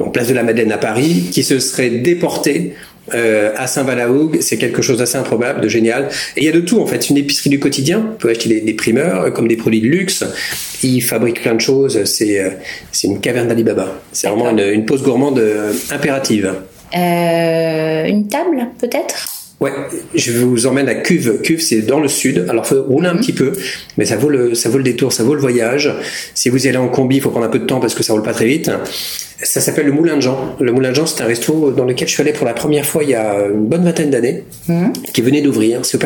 en 0.00 0.10
place 0.10 0.28
de 0.28 0.34
la 0.34 0.42
Madeleine 0.42 0.72
à 0.72 0.78
Paris, 0.78 1.28
qui 1.30 1.42
se 1.42 1.58
serait 1.58 1.90
déporté 1.90 2.74
euh, 3.12 3.52
à 3.56 3.66
Saint-Valahougue, 3.66 4.38
c'est 4.40 4.56
quelque 4.56 4.80
chose 4.80 4.98
d'assez 4.98 5.18
improbable, 5.18 5.60
de 5.60 5.68
génial. 5.68 6.08
Et 6.36 6.40
il 6.40 6.44
y 6.44 6.48
a 6.48 6.52
de 6.52 6.60
tout 6.60 6.80
en 6.80 6.86
fait, 6.86 7.02
c'est 7.02 7.10
une 7.10 7.18
épicerie 7.18 7.50
du 7.50 7.58
quotidien. 7.58 7.98
Vous 7.98 8.16
pouvez 8.18 8.32
acheter 8.32 8.48
des, 8.48 8.60
des 8.60 8.74
primeurs 8.74 9.22
euh, 9.22 9.30
comme 9.30 9.48
des 9.48 9.56
produits 9.56 9.80
de 9.80 9.88
luxe. 9.88 10.24
Ils 10.82 11.02
fabriquent 11.02 11.42
plein 11.42 11.54
de 11.54 11.60
choses. 11.60 12.04
C'est 12.04 12.40
euh, 12.40 12.50
une 13.02 13.20
caverne 13.20 13.48
d'Alibaba. 13.48 14.00
C'est 14.12 14.28
vraiment 14.28 14.50
une, 14.50 14.60
une 14.60 14.86
pause 14.86 15.02
gourmande 15.02 15.38
euh, 15.38 15.72
impérative. 15.90 16.54
Une 16.94 18.28
table, 18.28 18.68
peut-être? 18.80 19.26
Ouais, 19.60 19.72
je 20.14 20.32
vous 20.32 20.66
emmène 20.66 20.88
à 20.88 20.94
Cuve. 20.94 21.40
Cuve, 21.40 21.60
c'est 21.60 21.82
dans 21.82 22.00
le 22.00 22.08
sud. 22.08 22.46
Alors, 22.48 22.66
faut 22.66 22.82
rouler 22.82 23.08
un 23.08 23.16
petit 23.16 23.32
peu, 23.32 23.52
mais 23.96 24.04
ça 24.04 24.16
vaut 24.16 24.28
le, 24.28 24.54
ça 24.54 24.68
vaut 24.68 24.78
le 24.78 24.84
détour, 24.84 25.12
ça 25.12 25.22
vaut 25.22 25.34
le 25.34 25.40
voyage. 25.40 25.90
Si 26.34 26.50
vous 26.50 26.66
y 26.66 26.68
allez 26.68 26.76
en 26.76 26.88
combi, 26.88 27.16
il 27.16 27.22
faut 27.22 27.30
prendre 27.30 27.46
un 27.46 27.50
peu 27.50 27.60
de 27.60 27.64
temps 27.64 27.80
parce 27.80 27.94
que 27.94 28.02
ça 28.02 28.12
roule 28.12 28.22
pas 28.22 28.34
très 28.34 28.46
vite. 28.46 28.70
Ça 29.42 29.60
s'appelle 29.60 29.86
le 29.86 29.92
Moulin 29.92 30.16
de 30.16 30.22
Jean. 30.22 30.54
Le 30.60 30.72
Moulin 30.72 30.90
de 30.90 30.94
Jean, 30.94 31.06
c'est 31.06 31.22
un 31.22 31.26
resto 31.26 31.72
dans 31.72 31.84
lequel 31.84 32.06
je 32.06 32.12
suis 32.14 32.22
allé 32.22 32.32
pour 32.32 32.46
la 32.46 32.54
première 32.54 32.86
fois 32.86 33.02
il 33.02 33.10
y 33.10 33.14
a 33.14 33.34
une 33.52 33.66
bonne 33.66 33.84
vingtaine 33.84 34.10
d'années, 34.10 34.44
qui 35.12 35.22
venait 35.22 35.42
d'ouvrir. 35.42 35.80
C'est 35.84 35.96
au 35.96 36.00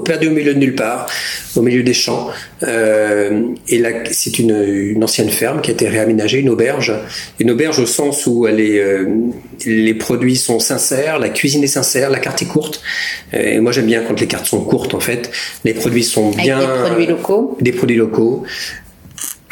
perdu, 0.00 0.26
au 0.28 0.30
milieu 0.30 0.52
de 0.52 0.58
nulle 0.58 0.74
part, 0.74 1.06
au 1.54 1.62
milieu 1.62 1.82
des 1.84 1.94
champs. 1.94 2.28
Euh, 2.64 3.40
et 3.68 3.78
là, 3.78 3.90
c'est 4.10 4.38
une, 4.40 4.56
une 4.66 5.02
ancienne 5.04 5.30
ferme 5.30 5.60
qui 5.60 5.70
a 5.70 5.74
été 5.74 5.88
réaménagée, 5.88 6.40
une 6.40 6.48
auberge. 6.50 6.92
Une 7.38 7.52
auberge 7.52 7.78
au 7.78 7.86
sens 7.86 8.26
où 8.26 8.46
elle 8.48 8.60
est, 8.60 8.80
euh, 8.80 9.06
les 9.64 9.94
produits 9.94 10.36
sont 10.36 10.58
sincères, 10.58 11.18
la 11.20 11.28
cuisine 11.28 11.62
est 11.62 11.68
sincère, 11.68 12.10
la 12.10 12.18
carte 12.18 12.42
est 12.42 12.46
courte. 12.46 12.82
Euh, 13.32 13.42
Et 13.54 13.60
moi, 13.60 13.70
j'aime 13.72 13.86
bien 13.86 14.02
quand 14.06 14.20
les 14.20 14.26
cartes 14.26 14.46
sont 14.46 14.60
courtes, 14.60 14.92
en 14.92 15.00
fait. 15.00 15.30
Les 15.64 15.72
produits 15.72 16.04
sont 16.04 16.32
Avec 16.32 16.42
bien. 16.42 16.58
des 16.58 16.66
produits 16.88 17.06
locaux. 17.06 17.56
Des 17.60 17.72
produits 17.72 17.96
locaux. 17.96 18.42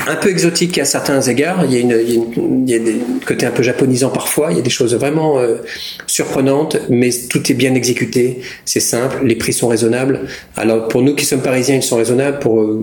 Un 0.06 0.16
peu 0.16 0.28
exotique 0.28 0.76
à 0.78 0.84
certains 0.84 1.20
égards. 1.22 1.64
Il 1.66 1.72
y 1.72 1.76
a, 1.76 1.80
une, 1.80 1.96
il 2.06 2.10
y 2.10 2.16
a, 2.16 2.20
une- 2.20 2.64
il 2.68 2.70
y 2.70 2.74
a 2.74 2.78
des 2.78 2.96
côtés 3.26 3.46
un 3.46 3.50
peu 3.50 3.62
japonisants 3.62 4.10
parfois. 4.10 4.48
Il 4.50 4.56
y 4.56 4.60
a 4.60 4.62
des 4.62 4.68
choses 4.70 4.94
vraiment 4.94 5.38
euh, 5.38 5.56
surprenantes, 6.06 6.76
mais 6.90 7.10
tout 7.30 7.50
est 7.50 7.54
bien 7.54 7.74
exécuté. 7.74 8.40
C'est 8.64 8.80
simple. 8.80 9.24
Les 9.24 9.36
prix 9.36 9.52
sont 9.52 9.68
raisonnables. 9.68 10.22
Alors 10.56 10.88
pour 10.88 11.00
nous 11.02 11.14
qui 11.14 11.24
sommes 11.24 11.40
parisiens, 11.42 11.76
ils 11.76 11.82
sont 11.82 11.96
raisonnables. 11.96 12.38
Pour 12.40 12.60
euh, 12.60 12.80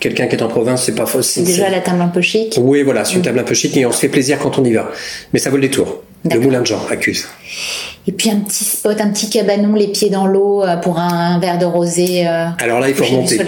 quelqu'un 0.00 0.26
qui 0.26 0.36
est 0.36 0.42
en 0.42 0.48
province, 0.48 0.84
c'est 0.84 0.94
pas 0.94 1.06
faux. 1.06 1.20
Déjà 1.42 1.70
la 1.70 1.80
table 1.80 2.02
un 2.02 2.08
peu 2.08 2.20
chic. 2.20 2.56
Oui, 2.60 2.82
voilà, 2.82 3.04
c'est 3.04 3.14
une 3.14 3.22
table 3.22 3.38
un 3.38 3.44
peu 3.44 3.54
chic 3.54 3.74
et 3.76 3.86
on 3.86 3.92
se 3.92 4.00
fait 4.00 4.08
plaisir 4.08 4.38
quand 4.38 4.58
on 4.58 4.64
y 4.64 4.72
va. 4.72 4.90
Mais 5.32 5.38
ça 5.38 5.48
vaut 5.48 5.56
le 5.56 5.62
détour. 5.62 6.02
Le. 6.30 6.40
Moulin 6.40 6.60
de 6.60 6.66
Jean, 6.66 6.80
accuse. 6.90 7.26
Et 8.08 8.12
puis 8.12 8.30
un 8.30 8.36
petit 8.36 8.64
spot, 8.64 9.00
un 9.00 9.10
petit 9.10 9.28
cabanon, 9.28 9.74
les 9.74 9.88
pieds 9.88 10.10
dans 10.10 10.26
l'eau 10.26 10.62
euh, 10.62 10.76
pour 10.76 10.98
un, 10.98 11.40
verre 11.40 11.58
de 11.58 11.64
rosé. 11.64 12.26
Euh, 12.26 12.46
Alors 12.60 12.78
là, 12.78 12.88
il 12.88 12.94
faut 12.94 13.04
remonter. 13.04 13.38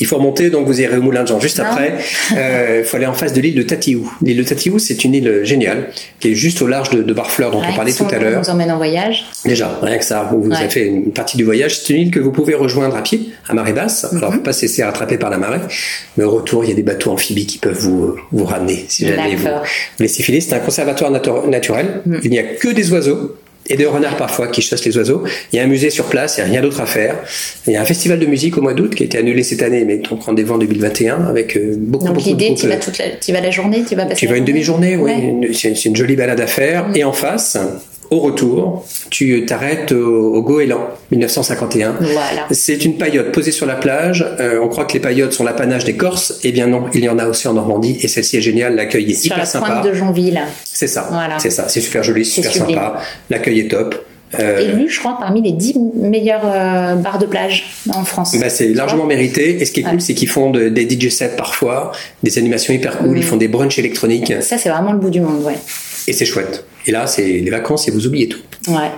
Il 0.00 0.06
faut 0.06 0.16
remonter, 0.16 0.48
donc 0.48 0.66
vous 0.66 0.80
irez 0.80 0.96
au 0.96 1.02
Moulin 1.02 1.22
de 1.22 1.28
Jean 1.28 1.40
juste 1.40 1.60
après. 1.60 1.94
Euh, 2.36 2.80
il 2.80 2.84
faut 2.84 2.96
aller 2.96 3.06
en 3.06 3.12
face 3.12 3.32
de 3.32 3.40
l'île 3.40 3.54
de 3.54 3.62
Tatiou. 3.62 4.10
L'île 4.20 4.38
de 4.38 4.42
Tatiou, 4.42 4.78
c'est 4.78 5.04
une 5.04 5.14
île 5.14 5.40
géniale 5.44 5.90
qui 6.18 6.32
est 6.32 6.34
juste 6.34 6.60
au 6.60 6.66
large 6.66 6.90
de, 6.90 7.12
Barfleur 7.12 7.50
dont 7.50 7.62
on 7.62 7.74
parlait 7.74 7.92
tout 7.92 8.06
à 8.10 8.18
l'heure. 8.18 8.42
vous 8.42 8.50
emmène 8.50 8.70
en 8.70 8.76
voyage. 8.76 9.26
Déjà, 9.44 9.78
rien 9.80 9.96
que 9.98 10.04
ça, 10.04 10.28
vous, 10.30 10.52
avez 10.52 10.68
fait 10.68 10.86
une 10.86 11.12
partie 11.12 11.36
du 11.36 11.44
voyage. 11.44 11.78
C'est 11.78 11.94
une 11.94 12.02
île 12.02 12.10
que 12.10 12.20
vous 12.20 12.32
pouvez 12.32 12.54
rejoindre 12.54 12.96
à 12.96 13.02
pied, 13.02 13.30
à 13.48 13.54
marée 13.54 13.72
basse. 13.72 14.06
Alors, 14.12 14.30
vous 14.30 14.38
ne 14.38 14.42
pas 14.42 14.52
se 14.52 14.62
laisser 14.62 14.82
rattraper 14.82 15.18
par 15.18 15.30
la 15.30 15.38
marée, 15.38 15.60
mais 16.16 16.24
au 16.24 16.32
retour, 16.32 16.64
il 16.64 16.70
y 16.70 16.72
a 16.72 16.76
des 16.76 16.82
bateaux 16.82 17.12
amphibies 17.12 17.46
qui 17.46 17.58
peuvent 17.58 17.78
vous, 17.78 18.16
vous 18.32 18.44
ramener 18.44 18.84
si 18.88 19.06
jamais 19.06 19.36
vous, 19.36 19.46
vous 19.46 20.02
laissez 20.02 20.22
filer. 20.22 20.40
C'est 20.40 20.54
un 20.54 20.60
conservatoire 20.60 21.10
naturel. 21.10 22.02
Mm. 22.04 22.16
Il 22.24 22.30
n'y 22.30 22.38
a 22.38 22.44
que 22.44 22.68
des 22.68 22.92
oiseaux 22.92 23.36
et 23.68 23.76
des 23.76 23.86
renards 23.86 24.16
parfois 24.16 24.48
qui 24.48 24.62
chassent 24.62 24.84
les 24.84 24.96
oiseaux. 24.96 25.24
Il 25.52 25.56
y 25.56 25.58
a 25.58 25.62
un 25.62 25.66
musée 25.66 25.90
sur 25.90 26.06
place, 26.06 26.36
il 26.38 26.44
n'y 26.44 26.48
a 26.48 26.50
rien 26.52 26.62
d'autre 26.62 26.80
à 26.80 26.86
faire. 26.86 27.16
Il 27.66 27.72
y 27.72 27.76
a 27.76 27.82
un 27.82 27.84
festival 27.84 28.18
de 28.18 28.26
musique 28.26 28.56
au 28.58 28.62
mois 28.62 28.74
d'août 28.74 28.94
qui 28.94 29.02
a 29.02 29.06
été 29.06 29.18
annulé 29.18 29.42
cette 29.42 29.62
année, 29.62 29.84
mais 29.84 29.98
donc 29.98 30.22
rendez-vous 30.22 30.54
en 30.54 30.58
2021 30.58 31.26
avec 31.26 31.56
euh, 31.56 31.74
beaucoup, 31.78 32.06
donc, 32.06 32.14
beaucoup 32.16 32.28
l'idée, 32.28 32.54
tu 32.54 32.68
vas, 32.68 32.76
toute 32.76 32.98
la, 32.98 33.10
tu 33.10 33.32
vas 33.32 33.40
la 33.40 33.50
journée, 33.50 33.84
tu 33.88 33.94
vas 33.94 34.04
passer. 34.04 34.26
Tu 34.26 34.26
vas 34.26 34.36
une 34.36 34.44
demi-journée, 34.44 34.96
oui. 34.96 35.52
C'est 35.54 35.84
une, 35.84 35.96
jolie 35.96 36.16
balade 36.16 36.40
à 36.40 36.46
faire. 36.46 36.88
Mm. 36.88 36.96
Et 36.96 37.04
en 37.04 37.12
face, 37.12 37.56
au 38.10 38.20
retour, 38.20 38.84
tu 39.10 39.44
t'arrêtes 39.46 39.92
au, 39.92 40.42
Goéland, 40.42 40.88
1951. 41.10 41.96
Voilà. 42.00 42.46
C'est 42.50 42.84
une 42.84 42.96
paillote 42.96 43.32
posée 43.32 43.52
sur 43.52 43.66
la 43.66 43.74
plage. 43.74 44.24
Euh, 44.40 44.60
on 44.62 44.68
croit 44.68 44.84
que 44.84 44.94
les 44.94 45.00
paillotes 45.00 45.32
sont 45.32 45.44
l'apanage 45.44 45.84
des 45.84 45.96
Corses. 45.96 46.38
Eh 46.44 46.52
bien 46.52 46.66
non, 46.66 46.84
il 46.94 47.04
y 47.04 47.08
en 47.08 47.18
a 47.18 47.26
aussi 47.26 47.48
en 47.48 47.54
Normandie. 47.54 47.98
Et 48.02 48.08
celle-ci 48.08 48.36
est 48.36 48.42
géniale. 48.42 48.76
L'accueil 48.76 49.10
est 49.10 49.24
hyper 49.24 49.46
sympa. 49.46 49.66
Sur 49.66 49.74
la 49.74 49.80
pointe 49.80 49.92
de 49.92 49.98
Jonville. 49.98 50.40
C'est 50.64 50.86
ça. 50.86 51.08
Voilà. 51.10 51.38
C'est 51.38 51.50
ça. 51.50 51.68
C'est 51.68 51.80
super 51.80 52.02
joli, 52.02 52.24
super 52.24 52.52
sympa. 52.52 53.00
L'accueil 53.30 53.60
est 53.60 53.68
top. 53.68 54.04
Euh, 54.38 54.58
élu, 54.58 54.90
je 54.90 54.98
crois, 54.98 55.16
parmi 55.18 55.40
les 55.40 55.52
10 55.52 55.78
meilleurs 55.94 56.42
euh, 56.44 56.96
bars 56.96 57.18
de 57.18 57.26
plage 57.26 57.70
en 57.94 58.04
France. 58.04 58.36
Bah, 58.38 58.50
c'est 58.50 58.68
largement 58.74 59.06
mérité. 59.06 59.62
Et 59.62 59.64
ce 59.64 59.72
qui 59.72 59.80
est 59.80 59.84
cool, 59.84 60.00
c'est 60.00 60.14
qu'ils 60.14 60.28
font 60.28 60.50
des 60.50 60.88
DJ 60.88 61.08
sets 61.08 61.36
parfois, 61.36 61.92
des 62.22 62.38
animations 62.38 62.74
hyper 62.74 62.98
cool, 62.98 63.16
ils 63.16 63.24
font 63.24 63.36
des 63.36 63.48
brunchs 63.48 63.78
électroniques. 63.78 64.32
Ça, 64.42 64.58
c'est 64.58 64.68
vraiment 64.68 64.92
le 64.92 64.98
bout 64.98 65.10
du 65.10 65.20
monde, 65.20 65.42
ouais. 65.44 65.56
Et 66.06 66.12
c'est 66.12 66.24
chouette. 66.24 66.64
Et 66.86 66.92
là, 66.92 67.06
c'est 67.06 67.24
les 67.24 67.50
vacances 67.50 67.88
et 67.88 67.90
vous 67.90 68.06
oubliez 68.06 68.28
tout. 68.28 68.40
Ouais. 68.68 68.90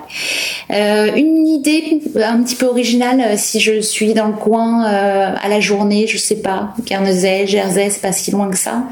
Euh, 0.70 1.14
une 1.16 1.46
idée 1.46 2.00
un 2.16 2.42
petit 2.42 2.54
peu 2.54 2.66
originale, 2.66 3.38
si 3.38 3.60
je 3.60 3.80
suis 3.80 4.14
dans 4.14 4.28
le 4.28 4.34
coin 4.34 4.84
à 4.84 5.48
la 5.48 5.60
journée, 5.60 6.06
je 6.06 6.16
sais 6.16 6.36
pas, 6.36 6.74
Guernesey, 6.86 7.46
Jersey, 7.46 7.90
c'est 7.90 8.00
pas 8.00 8.12
si 8.12 8.30
loin 8.30 8.50
que 8.50 8.58
ça. 8.58 8.84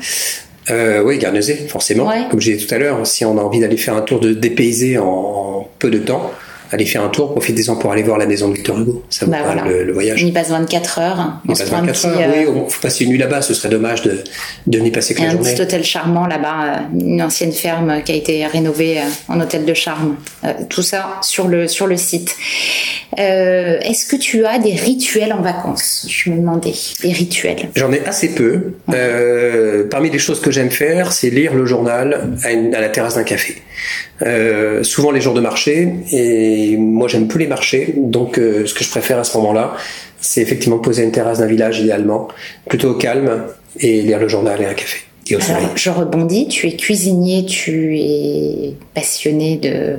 Euh, 0.70 1.02
oui, 1.02 1.18
Guernesey, 1.18 1.66
forcément. 1.68 2.10
Comme 2.30 2.40
je 2.40 2.52
disais 2.52 2.66
tout 2.66 2.74
à 2.74 2.78
l'heure, 2.78 3.06
si 3.06 3.24
on 3.24 3.38
a 3.38 3.42
envie 3.42 3.60
d'aller 3.60 3.76
faire 3.76 3.94
un 3.94 4.02
tour 4.02 4.20
de 4.20 4.32
dépayser 4.32 4.98
en 4.98 5.68
peu 5.78 5.90
de 5.90 5.98
temps, 5.98 6.30
aller 6.72 6.86
faire 6.86 7.02
un 7.02 7.08
tour, 7.08 7.32
profitez-en 7.32 7.76
pour 7.76 7.92
aller 7.92 8.02
voir 8.02 8.18
la 8.18 8.26
maison 8.26 8.48
de 8.48 8.54
Victor 8.54 8.78
Hugo. 8.78 9.04
Ça 9.10 9.26
bah 9.26 9.38
le, 9.66 9.92
voyage. 9.92 10.22
On 10.22 10.26
y 10.26 10.32
passe 10.32 10.50
24 10.50 10.98
heures. 10.98 11.40
On, 11.44 11.48
passe 11.48 11.68
24 11.68 12.06
heures, 12.06 12.20
oui. 12.34 12.46
Il 12.66 12.70
faut 12.70 12.80
passer 12.80 13.04
une 13.04 13.10
nuit 13.10 13.18
là-bas. 13.18 13.42
Ce 13.42 13.54
serait 13.54 13.68
dommage 13.68 14.02
de, 14.02 14.24
de 14.66 14.78
n'y 14.78 14.90
passer 14.90 15.14
que 15.14 15.22
la 15.22 15.30
journée. 15.30 15.50
Un 15.50 15.52
petit 15.52 15.62
hôtel 15.62 15.84
charmant 15.84 16.26
là-bas, 16.26 16.64
euh, 16.64 16.98
une 16.98 17.22
ancienne 17.22 17.52
ferme 17.52 18.02
qui 18.04 18.12
a 18.12 18.14
été 18.14 18.46
rénovée 18.46 18.98
euh, 18.98 19.02
en 19.28 19.40
hôtel 19.40 19.64
de 19.64 19.74
charme. 19.74 20.16
Euh, 20.44 20.52
tout 20.68 20.82
ça 20.82 21.20
sur 21.22 21.48
le, 21.48 21.68
sur 21.68 21.86
le 21.86 21.96
site. 21.96 22.34
Est-ce 23.16 24.06
que 24.06 24.16
tu 24.16 24.44
as 24.44 24.58
des 24.58 24.74
rituels 24.74 25.32
en 25.32 25.40
vacances? 25.40 26.06
Je 26.08 26.30
me 26.30 26.36
demandais. 26.36 26.74
Des 27.00 27.12
rituels. 27.12 27.70
J'en 27.74 27.90
ai 27.92 28.04
assez 28.04 28.34
peu. 28.34 28.74
parmi 29.90 30.10
les 30.10 30.18
choses 30.18 30.40
que 30.40 30.50
j'aime 30.50 30.70
faire, 30.70 31.12
c'est 31.12 31.30
lire 31.30 31.54
le 31.54 31.64
journal 31.64 32.36
à, 32.42 32.48
à 32.48 32.80
la 32.80 32.88
terrasse 32.88 33.14
d'un 33.14 33.24
café. 33.24 33.62
Souvent 34.82 35.10
les 35.10 35.20
jours 35.20 35.34
de 35.34 35.40
marché 35.40 35.92
et 36.12 36.46
et 36.56 36.76
moi, 36.76 37.08
j'aime 37.08 37.28
peu 37.28 37.38
les 37.38 37.46
marchés. 37.46 37.94
Donc, 37.96 38.38
euh, 38.38 38.66
ce 38.66 38.74
que 38.74 38.84
je 38.84 38.90
préfère 38.90 39.18
à 39.18 39.24
ce 39.24 39.36
moment-là, 39.38 39.76
c'est 40.20 40.40
effectivement 40.40 40.78
poser 40.78 41.02
une 41.04 41.12
terrasse 41.12 41.38
d'un 41.38 41.46
village 41.46 41.80
idéalement, 41.80 42.28
plutôt 42.68 42.90
au 42.90 42.94
calme, 42.94 43.44
et 43.78 44.02
lire 44.02 44.18
le 44.18 44.28
journal 44.28 44.60
et 44.60 44.66
un 44.66 44.74
café. 44.74 45.05
Alors, 45.34 45.76
je 45.76 45.90
rebondis, 45.90 46.46
tu 46.46 46.68
es 46.68 46.76
cuisinier, 46.76 47.44
tu 47.46 47.98
es 47.98 48.74
passionné 48.94 49.56
de, 49.56 49.96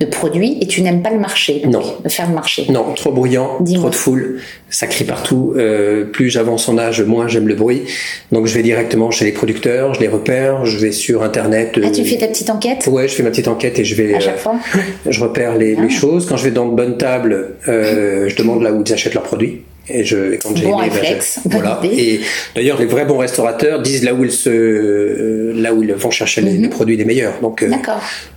de 0.00 0.06
produits 0.06 0.56
et 0.60 0.66
tu 0.66 0.80
n'aimes 0.80 1.02
pas 1.02 1.10
le 1.10 1.18
marché, 1.18 1.62
non. 1.66 1.82
de 2.02 2.08
faire 2.08 2.28
le 2.28 2.34
marché. 2.34 2.66
Non, 2.70 2.94
trop 2.94 3.12
bruyant, 3.12 3.58
trop 3.74 3.90
de 3.90 3.94
foule, 3.94 4.40
ça 4.70 4.86
crie 4.86 5.04
partout. 5.04 5.52
Euh, 5.56 6.04
plus 6.06 6.30
j'avance 6.30 6.68
en 6.68 6.78
âge, 6.78 7.02
moins 7.02 7.28
j'aime 7.28 7.48
le 7.48 7.54
bruit. 7.54 7.82
Donc 8.30 8.46
je 8.46 8.54
vais 8.54 8.62
directement 8.62 9.10
chez 9.10 9.26
les 9.26 9.32
producteurs, 9.32 9.92
je 9.94 10.00
les 10.00 10.08
repère, 10.08 10.64
je 10.64 10.78
vais 10.78 10.92
sur 10.92 11.22
Internet. 11.22 11.78
Ah, 11.82 11.90
tu 11.90 12.04
fais 12.04 12.16
ta 12.16 12.28
petite 12.28 12.48
enquête? 12.48 12.88
Ouais, 12.90 13.08
je 13.08 13.14
fais 13.14 13.22
ma 13.22 13.30
petite 13.30 13.48
enquête 13.48 13.78
et 13.78 13.84
je 13.84 13.94
vais... 13.94 14.14
À 14.14 14.20
chaque 14.20 14.38
fois 14.38 14.56
Je 15.08 15.20
repère 15.22 15.56
les, 15.56 15.74
les, 15.74 15.82
ah. 15.82 15.88
choses. 15.88 16.26
Quand 16.26 16.36
je 16.36 16.44
vais 16.44 16.50
dans 16.50 16.66
de 16.66 16.74
bonnes 16.74 16.96
tables, 16.96 17.56
euh, 17.68 18.28
je 18.28 18.36
demande 18.36 18.62
là 18.62 18.72
où 18.72 18.82
ils 18.84 18.92
achètent 18.92 19.14
leurs 19.14 19.22
produits. 19.22 19.62
Et 19.88 20.04
je, 20.04 20.36
quand 20.36 20.56
j'ai 20.56 20.66
bon 20.66 20.76
réflexe, 20.76 21.40
voilà. 21.44 21.80
Et 21.84 22.20
d'ailleurs, 22.54 22.78
les 22.78 22.86
vrais 22.86 23.04
bons 23.04 23.18
restaurateurs 23.18 23.82
disent 23.82 24.04
là 24.04 24.14
où 24.14 24.24
ils 24.24 24.30
se, 24.30 25.52
là 25.60 25.74
où 25.74 25.82
ils 25.82 25.92
vont 25.92 26.10
chercher 26.10 26.40
les, 26.40 26.58
mhm. 26.58 26.70
produits 26.70 26.96
les 26.96 27.04
meilleurs. 27.04 27.40
Donc, 27.40 27.62
euh, 27.62 27.70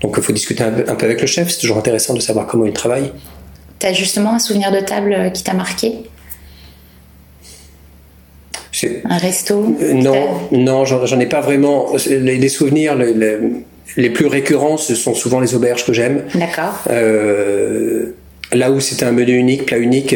donc, 0.02 0.16
il 0.18 0.24
faut 0.24 0.34
discuter 0.34 0.64
un 0.64 0.72
peu, 0.72 1.06
avec 1.06 1.22
le 1.22 1.28
chef. 1.28 1.50
C'est 1.50 1.60
toujours 1.60 1.78
intéressant 1.78 2.16
de 2.16 2.20
savoir 2.20 2.48
comment 2.48 2.66
il 2.66 2.74
travaille. 2.74 3.12
T'as 3.78 3.94
justement 3.94 4.34
un 4.34 4.40
souvenir 4.40 4.72
de 4.72 4.80
table 4.80 5.32
qui 5.34 5.44
t'a 5.44 5.54
marqué? 5.54 5.94
Un 9.06 9.18
resto 9.18 9.76
euh, 9.82 9.94
Non, 9.94 10.50
non, 10.52 10.86
j'en 10.86 11.20
ai 11.20 11.28
pas 11.28 11.42
vraiment. 11.42 11.88
Les, 12.10 12.50
souvenirs, 12.50 12.96
les, 12.96 13.38
les, 13.96 14.10
plus 14.10 14.28
récurrents, 14.28 14.78
ce 14.78 14.96
sont 14.96 15.14
souvent 15.14 15.40
les 15.40 15.56
auberges 15.56 15.86
que 15.86 15.94
j'aime. 15.94 16.24
D'accord. 16.34 16.84
Euh, 16.90 18.16
Là 18.54 18.72
où 18.72 18.80
c'était 18.80 19.06
un 19.06 19.12
menu 19.12 19.36
unique, 19.36 19.66
plat 19.66 19.78
unique. 19.78 20.16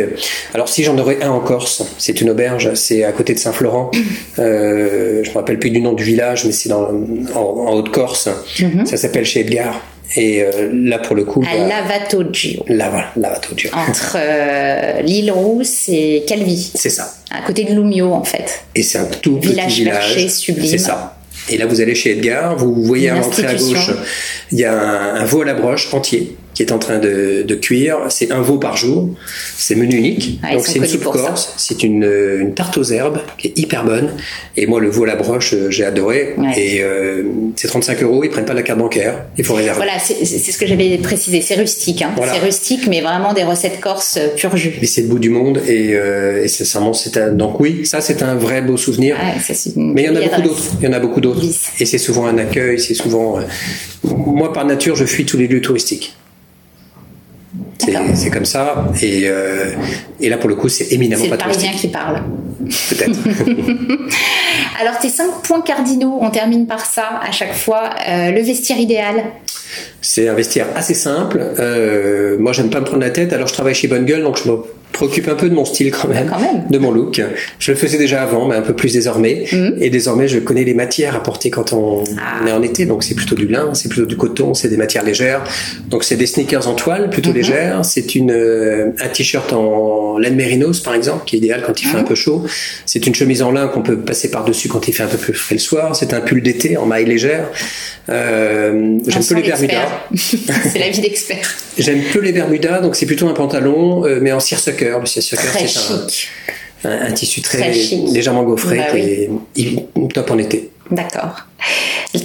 Alors 0.53 0.69
si 0.69 0.83
j'en 0.83 0.97
aurais 0.97 1.21
un 1.23 1.29
en 1.31 1.39
Corse, 1.39 1.83
c'est 1.97 2.21
une 2.21 2.29
auberge, 2.29 2.73
c'est 2.75 3.03
à 3.03 3.11
côté 3.11 3.33
de 3.33 3.39
Saint-Florent. 3.39 3.91
Euh, 4.37 5.23
je 5.23 5.29
me 5.29 5.35
rappelle 5.35 5.59
plus 5.59 5.71
du 5.71 5.81
nom 5.81 5.93
du 5.93 6.03
village, 6.03 6.45
mais 6.45 6.51
c'est 6.51 6.71
en, 6.71 6.89
en 7.35 7.73
Haute-Corse. 7.73 8.29
Mhm. 8.59 8.85
Ça 8.85 8.97
s'appelle 8.97 9.25
chez 9.25 9.41
Edgar. 9.41 9.81
Et 10.15 10.41
euh, 10.41 10.69
là, 10.73 10.97
pour 10.97 11.15
le 11.15 11.23
coup. 11.23 11.43
À 11.47 11.55
bah, 11.55 11.67
Lavatoggio. 11.67 12.63
Là, 12.67 12.89
voilà, 12.89 13.11
Lavatoggio. 13.15 13.69
Entre 13.73 14.15
euh, 14.19 15.01
l'île 15.01 15.31
Rousse 15.31 15.87
et 15.89 16.23
Calvi. 16.27 16.71
C'est 16.73 16.89
ça. 16.89 17.13
À 17.29 17.45
côté 17.45 17.63
de 17.63 17.73
Lumio, 17.73 18.11
en 18.13 18.23
fait. 18.23 18.63
Et 18.73 18.81
c'est 18.81 18.97
un 18.97 19.05
tout 19.05 19.37
petit 19.37 19.49
village. 19.49 20.27
sublime. 20.29 20.67
C'est 20.67 20.77
ça. 20.79 21.15
Et 21.47 21.57
là, 21.57 21.65
vous 21.67 21.79
allez 21.81 21.95
chez 21.95 22.11
Edgar, 22.11 22.57
vous 22.57 22.83
voyez 22.83 23.09
à 23.09 23.15
l'entrée 23.15 23.45
à 23.45 23.55
gauche, 23.55 23.91
il 24.51 24.59
y 24.59 24.65
a 24.65 24.73
un, 24.73 25.15
un 25.15 25.25
veau 25.25 25.41
à 25.41 25.45
la 25.45 25.53
broche 25.53 25.93
entier 25.93 26.35
qui 26.59 26.63
est 26.63 26.73
en 26.73 26.77
train 26.77 26.99
de, 26.99 27.43
de 27.47 27.55
cuire. 27.55 27.99
C'est 28.09 28.33
un 28.33 28.41
veau 28.41 28.57
par 28.57 28.75
jour. 28.75 29.07
C'est 29.55 29.75
menu 29.75 29.95
unique. 29.95 30.41
Ah, 30.43 30.55
Donc 30.55 30.67
c'est 30.67 30.79
une 30.79 30.85
soupe 30.85 31.05
corse. 31.05 31.53
C'est 31.55 31.83
une, 31.83 32.03
une, 32.03 32.53
tarte 32.53 32.77
aux 32.77 32.83
herbes 32.83 33.19
qui 33.37 33.47
est 33.47 33.57
hyper 33.57 33.85
bonne. 33.85 34.09
Et 34.57 34.67
moi, 34.67 34.81
le 34.81 34.89
veau 34.89 35.05
à 35.05 35.07
la 35.07 35.15
broche, 35.15 35.53
euh, 35.53 35.71
j'ai 35.71 35.85
adoré. 35.85 36.35
Et 36.57 36.83
euh, 36.83 37.23
c'est 37.55 37.69
35 37.69 38.03
euros. 38.03 38.25
Ils 38.25 38.29
prennent 38.29 38.43
pas 38.43 38.53
la 38.53 38.61
carte 38.61 38.77
bancaire. 38.77 39.23
Il 39.37 39.45
faut 39.45 39.53
réserver. 39.53 39.77
Voilà, 39.77 39.99
c'est 39.99 40.25
ce 40.25 40.57
que 40.57 40.67
j'avais 40.67 40.97
précisé. 40.97 41.39
C'est 41.39 41.55
rustique. 41.55 42.01
Hein. 42.01 42.11
C'est 42.29 42.39
rustique, 42.39 42.87
mais 42.89 42.99
vraiment 42.99 43.31
des 43.31 43.45
recettes 43.45 43.79
corse 43.79 44.17
euh, 44.17 44.27
pur 44.35 44.57
jus. 44.57 44.73
Mais 44.81 44.87
c'est 44.87 45.03
le 45.03 45.07
bout 45.07 45.19
du 45.19 45.29
monde. 45.29 45.61
Et, 45.65 45.91
euh, 45.93 46.43
et 46.43 46.49
sincèrement, 46.49 46.91
c'est 46.91 47.15
un... 47.15 47.31
donc 47.31 47.61
oui, 47.61 47.85
ça 47.85 48.01
c'est 48.01 48.21
un 48.21 48.35
vrai 48.35 48.61
beau 48.61 48.75
souvenir. 48.75 49.15
mais 49.77 50.03
il 50.03 50.07
y 50.07 50.09
en 50.09 50.15
a 50.17 50.27
beaucoup 50.27 50.41
d'autres. 50.41 50.63
Il 50.81 50.85
y 50.85 50.89
en 50.89 50.93
a 50.93 50.99
beaucoup 50.99 51.21
d'autres. 51.21 51.41
Et 51.79 51.85
c'est 51.85 51.97
souvent 51.97 52.25
un 52.25 52.37
accueil. 52.37 52.81
C'est 52.81 52.95
souvent. 52.95 53.39
Moi, 54.03 54.51
par 54.51 54.65
nature, 54.65 54.97
je 54.97 55.05
fuis 55.05 55.23
tous 55.23 55.37
les 55.37 55.47
lieux 55.47 55.61
touristiques. 55.61 56.17
C'est 57.79 58.29
comme 58.29 58.45
ça. 58.45 58.85
Et, 59.01 59.23
euh, 59.25 59.71
et, 60.19 60.29
là, 60.29 60.37
pour 60.37 60.49
le 60.49 60.55
coup, 60.55 60.69
c'est 60.69 60.91
éminemment 60.91 61.23
pas 61.23 61.29
C'est 61.29 61.31
le 61.31 61.37
Parisien 61.37 61.71
qui 61.71 61.87
parle. 61.87 62.23
Peut-être. 62.89 63.17
Alors, 64.81 64.99
tes 64.99 65.09
cinq 65.09 65.41
points 65.43 65.61
cardinaux, 65.61 66.19
on 66.21 66.29
termine 66.29 66.67
par 66.67 66.85
ça 66.85 67.19
à 67.25 67.31
chaque 67.31 67.53
fois. 67.53 67.89
Euh, 68.07 68.31
le 68.31 68.41
vestiaire 68.41 68.79
idéal 68.79 69.23
C'est 70.09 70.27
un 70.27 70.33
vestiaire 70.33 70.65
assez 70.75 70.95
simple. 70.95 71.39
Euh, 71.59 72.35
moi, 72.39 72.51
j'aime 72.51 72.71
pas 72.71 72.79
me 72.79 72.85
prendre 72.85 73.03
la 73.03 73.11
tête. 73.11 73.31
Alors, 73.31 73.47
je 73.47 73.53
travaille 73.53 73.75
chez 73.75 73.87
Bonne 73.87 74.05
Gueule, 74.05 74.23
donc 74.23 74.39
je 74.43 74.49
me 74.49 74.57
préoccupe 74.91 75.27
un 75.27 75.35
peu 75.35 75.49
de 75.49 75.53
mon 75.53 75.65
style 75.65 75.91
quand 75.91 76.07
même, 76.07 76.31
de 76.69 76.77
mon 76.77 76.91
look. 76.91 77.21
Je 77.59 77.71
le 77.71 77.77
faisais 77.77 77.97
déjà 77.97 78.23
avant, 78.23 78.47
mais 78.47 78.55
un 78.55 78.61
peu 78.61 78.73
plus 78.73 78.93
désormais. 78.93 79.45
Mhm. 79.51 79.77
Et 79.79 79.89
désormais, 79.89 80.27
je 80.27 80.39
connais 80.39 80.63
les 80.63 80.73
matières 80.73 81.15
à 81.15 81.23
porter 81.23 81.49
quand 81.49 81.73
on, 81.73 82.03
ah. 82.17 82.47
est 82.47 82.51
en 82.51 82.61
été. 82.61 82.85
Donc 82.85 83.03
c'est 83.03 83.15
plutôt 83.15 83.35
du 83.35 83.47
lin, 83.47 83.73
c'est 83.73 83.87
plutôt 83.87 84.05
du 84.05 84.17
coton, 84.17 84.53
c'est 84.53 84.67
des 84.67 84.77
matières 84.77 85.03
légères. 85.03 85.43
Donc 85.87 86.03
c'est 86.03 86.15
des 86.15 86.25
sneakers 86.25 86.67
en 86.67 86.73
toile 86.73 87.09
plutôt 87.09 87.29
mhm. 87.29 87.35
légères. 87.35 87.85
C'est 87.85 88.15
une 88.15 88.31
euh, 88.31 88.91
un 88.99 89.07
t-shirt 89.07 89.53
en 89.53 90.17
laine 90.17 90.35
mérinos 90.35 90.79
par 90.79 90.95
exemple, 90.95 91.23
qui 91.25 91.35
est 91.35 91.39
idéal 91.39 91.63
quand 91.65 91.81
il 91.81 91.85
fait 91.85 91.97
un 91.97 92.01
mhm. 92.01 92.07
peu 92.07 92.15
chaud. 92.15 92.43
C'est 92.85 93.05
une 93.05 93.15
chemise 93.15 93.41
en 93.41 93.51
lin 93.51 93.67
qu'on 93.67 93.83
peut 93.83 93.99
passer 93.99 94.31
par 94.31 94.43
dessus 94.43 94.69
quand 94.69 94.87
il 94.87 94.93
fait 94.93 95.03
un 95.03 95.07
peu 95.07 95.17
plus 95.17 95.33
frais 95.33 95.55
le 95.55 95.61
soir. 95.61 95.95
C'est 95.95 96.13
un 96.13 96.19
pull 96.19 96.41
d'été 96.41 96.77
en 96.77 96.85
maille 96.85 97.05
légère. 97.05 97.47
Euh, 98.09 98.97
j'aime 99.07 99.23
peu 99.23 99.35
les 99.35 99.43
bermudas. 99.43 99.98
c'est 100.15 100.79
la 100.79 100.89
vie 100.89 101.01
d'expert. 101.01 101.55
j'aime 101.77 102.01
peu 102.11 102.19
les 102.19 102.31
bermudas, 102.31 102.81
donc 102.81 102.95
c'est 102.95 103.05
plutôt 103.05 103.27
un 103.27 103.33
pantalon, 103.33 104.05
euh, 104.05 104.19
mais 104.21 104.31
en 104.31 104.39
seersucker. 104.39 104.97
Le 104.99 105.05
seersucker, 105.05 105.47
c'est 105.67 106.87
un, 106.87 107.07
un, 107.07 107.11
tissu 107.11 107.41
très, 107.41 107.71
légèrement 108.11 108.43
gaufré 108.43 108.77
bah 108.77 108.97
et 108.97 109.29
top 110.13 110.31
en 110.31 110.37
été. 110.37 110.69
D'accord. 110.91 111.45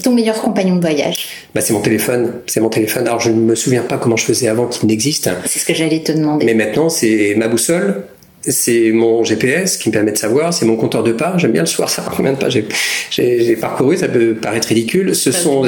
Ton 0.03 0.13
meilleur 0.13 0.41
compagnon 0.41 0.77
de 0.77 0.81
voyage 0.81 1.29
bah, 1.55 1.61
C'est 1.61 1.73
mon 1.73 1.81
téléphone. 1.81 2.33
C'est 2.47 2.61
mon 2.61 2.71
téléphone. 2.71 3.07
Alors, 3.07 3.21
je 3.21 3.31
ne 3.31 3.37
me 3.37 3.55
souviens 3.55 3.83
pas 3.83 3.99
comment 3.99 4.17
je 4.17 4.25
faisais 4.25 4.49
avant 4.49 4.67
qu'il 4.67 4.89
n'existe. 4.89 5.31
C'est 5.47 5.59
ce 5.59 5.67
que 5.67 5.75
j'allais 5.75 6.03
te 6.03 6.13
demander. 6.13 6.47
Mais 6.47 6.55
maintenant, 6.55 6.89
c'est 6.89 7.35
ma 7.37 7.49
boussole, 7.49 8.05
c'est 8.47 8.93
mon 8.93 9.25
GPS 9.25 9.77
qui 9.77 9.89
me 9.89 9.93
permet 9.95 10.13
de 10.13 10.19
savoir, 10.19 10.53
c'est 10.53 10.67
mon 10.67 10.77
compteur 10.77 11.03
de 11.03 11.13
pas. 11.13 11.37
J'aime 11.39 11.53
bien 11.53 11.63
le 11.63 11.67
soir 11.67 11.89
savoir 11.89 12.15
combien 12.15 12.33
de 12.33 12.39
pas 12.39 12.49
j'ai 12.51 13.57
parcouru. 13.57 13.97
Ça 13.97 14.09
peut 14.09 14.35
paraître 14.35 14.69
ridicule. 14.69 15.15
Ce 15.15 15.33
sont 15.33 15.65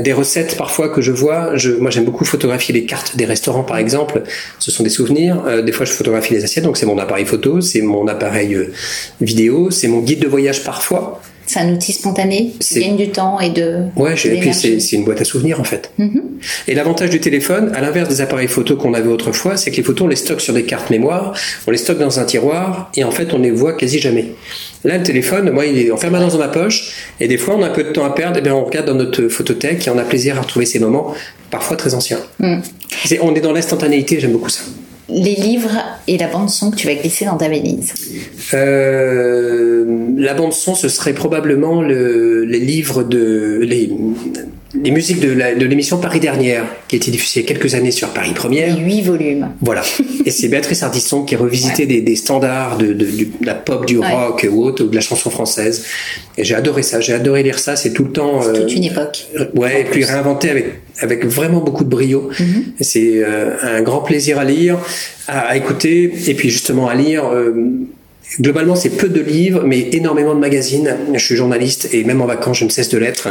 des, 0.00 0.12
recettes 0.12 0.56
parfois 0.56 0.88
que 0.88 1.02
je 1.02 1.12
vois. 1.12 1.56
Je, 1.56 1.72
moi, 1.72 1.90
j'aime 1.90 2.04
beaucoup 2.04 2.24
photographier 2.24 2.72
les 2.74 2.86
cartes 2.86 3.16
des 3.16 3.26
restaurants, 3.26 3.64
par 3.64 3.78
exemple. 3.78 4.22
Ce 4.58 4.70
sont 4.70 4.82
des 4.82 4.90
souvenirs. 4.90 5.42
Euh, 5.46 5.62
des 5.62 5.72
fois, 5.72 5.84
je 5.84 5.92
photographie 5.92 6.32
les 6.32 6.44
assiettes. 6.44 6.64
Donc, 6.64 6.76
c'est 6.76 6.86
mon 6.86 6.98
appareil 6.98 7.26
photo, 7.26 7.60
c'est 7.60 7.82
mon 7.82 8.06
appareil 8.08 8.54
euh, 8.54 8.72
vidéo, 9.20 9.70
c'est 9.70 9.88
mon 9.88 10.00
guide 10.00 10.20
de 10.20 10.28
voyage 10.28 10.64
parfois. 10.64 11.20
C'est 11.46 11.60
un 11.60 11.72
outil 11.72 11.92
spontané 11.92 12.52
qui 12.58 12.80
gagne 12.80 12.96
du 12.96 13.08
temps 13.08 13.38
et 13.40 13.50
de. 13.50 13.82
Ouais, 13.96 14.14
et 14.14 14.40
puis 14.40 14.52
c'est 14.52 14.96
une 14.96 15.04
boîte 15.04 15.20
à 15.20 15.24
souvenirs 15.24 15.60
en 15.60 15.64
fait. 15.64 15.90
Mm-hmm. 15.98 16.22
Et 16.68 16.74
l'avantage 16.74 17.10
du 17.10 17.20
téléphone, 17.20 17.72
à 17.74 17.80
l'inverse 17.80 18.08
des 18.08 18.20
appareils 18.20 18.48
photo 18.48 18.76
qu'on 18.76 18.94
avait 18.94 19.08
autrefois, 19.08 19.56
c'est 19.56 19.70
que 19.70 19.76
les 19.76 19.82
photos 19.82 20.06
on 20.06 20.08
les 20.08 20.16
stocke 20.16 20.40
sur 20.40 20.54
des 20.54 20.64
cartes 20.64 20.90
mémoire, 20.90 21.34
on 21.66 21.70
les 21.70 21.78
stocke 21.78 21.98
dans 21.98 22.18
un 22.18 22.24
tiroir 22.24 22.90
et 22.96 23.04
en 23.04 23.10
fait 23.10 23.32
on 23.32 23.38
les 23.38 23.50
voit 23.50 23.74
quasi 23.74 23.98
jamais. 23.98 24.32
Là, 24.84 24.98
le 24.98 25.02
téléphone, 25.02 25.50
moi, 25.50 25.66
il 25.66 25.78
est 25.78 25.90
en 25.90 25.96
permanence 25.96 26.32
dans 26.34 26.38
ma 26.38 26.48
poche 26.48 26.92
et 27.18 27.28
des 27.28 27.38
fois 27.38 27.56
on 27.56 27.62
a 27.62 27.66
un 27.66 27.70
peu 27.70 27.84
de 27.84 27.90
temps 27.90 28.04
à 28.04 28.10
perdre, 28.10 28.38
et 28.38 28.42
bien 28.42 28.54
on 28.54 28.64
regarde 28.64 28.86
dans 28.86 28.94
notre 28.94 29.28
photothèque 29.28 29.86
et 29.86 29.90
on 29.90 29.98
a 29.98 30.04
plaisir 30.04 30.38
à 30.38 30.42
retrouver 30.42 30.66
ces 30.66 30.78
moments, 30.78 31.14
parfois 31.50 31.76
très 31.76 31.94
anciens. 31.94 32.20
Mm. 32.38 32.58
on 33.22 33.34
est 33.34 33.40
dans 33.40 33.52
l'instantanéité, 33.52 34.20
j'aime 34.20 34.32
beaucoup 34.32 34.50
ça 34.50 34.62
les 35.08 35.34
livres 35.34 35.78
et 36.08 36.18
la 36.18 36.28
bande 36.28 36.50
son 36.50 36.70
que 36.70 36.76
tu 36.76 36.86
vas 36.86 36.94
glisser 36.94 37.24
dans 37.26 37.36
ta 37.36 37.48
valise. 37.48 37.94
Euh, 38.54 39.84
La 40.18 40.34
bande 40.34 40.52
son, 40.52 40.74
ce 40.74 40.88
serait 40.88 41.14
probablement 41.14 41.82
le, 41.82 42.44
les 42.44 42.58
livres 42.58 43.02
de 43.04 43.60
les, 43.62 43.90
les 44.82 44.90
musiques 44.90 45.20
de 45.20 45.64
l'émission 45.64 45.98
Paris 45.98 46.20
dernière, 46.20 46.64
qui 46.88 46.96
a 46.96 46.98
été 46.98 47.10
diffusée 47.10 47.40
il 47.40 47.42
y 47.42 47.46
a 47.46 47.48
quelques 47.48 47.74
années 47.74 47.90
sur 47.90 48.08
Paris 48.08 48.32
Première. 48.34 48.76
Huit 48.78 49.02
volumes. 49.02 49.50
Voilà. 49.60 49.82
et 50.24 50.30
c'est 50.30 50.48
Béatrice 50.48 50.82
Ardisson 50.82 51.24
qui 51.24 51.36
revisitait 51.36 51.86
des, 51.86 52.00
des, 52.00 52.16
standards 52.16 52.78
de, 52.78 52.92
de, 52.92 53.06
la 53.42 53.54
pop, 53.54 53.86
du 53.86 53.98
rock 53.98 54.46
ou 54.50 54.64
autre, 54.64 54.84
ou 54.84 54.88
de 54.88 54.94
la 54.94 55.00
chanson 55.00 55.30
française. 55.30 55.84
Et 56.38 56.44
j'ai 56.44 56.54
adoré 56.54 56.82
ça. 56.82 57.00
J'ai 57.00 57.14
adoré 57.14 57.42
lire 57.42 57.58
ça. 57.58 57.76
C'est 57.76 57.92
tout 57.92 58.04
le 58.04 58.12
temps. 58.12 58.42
C'est 58.42 58.60
toute 58.60 58.74
une 58.74 58.84
époque. 58.84 59.26
Ouais, 59.54 59.82
et 59.82 59.84
puis 59.84 60.04
réinventé 60.04 60.50
avec 60.50 60.80
avec 61.00 61.26
vraiment 61.26 61.60
beaucoup 61.60 61.84
de 61.84 61.88
brio. 61.88 62.30
Mhm. 62.38 62.64
C'est 62.80 63.22
euh, 63.22 63.56
un 63.62 63.82
grand 63.82 64.00
plaisir 64.00 64.38
à 64.38 64.44
lire, 64.44 64.78
à, 65.28 65.56
écouter, 65.56 66.12
et 66.26 66.34
puis 66.34 66.50
justement 66.50 66.88
à 66.88 66.94
lire. 66.94 67.26
Euh, 67.26 67.52
globalement, 68.40 68.76
c'est 68.76 68.90
peu 68.90 69.08
de 69.08 69.20
livres, 69.20 69.62
mais 69.64 69.88
énormément 69.92 70.34
de 70.34 70.40
magazines. 70.40 70.96
Je 71.14 71.24
suis 71.24 71.36
journaliste 71.36 71.88
et 71.92 72.04
même 72.04 72.20
en 72.20 72.26
vacances, 72.26 72.58
je 72.58 72.64
ne 72.64 72.70
cesse 72.70 72.88
de 72.88 72.98
l'être. 72.98 73.28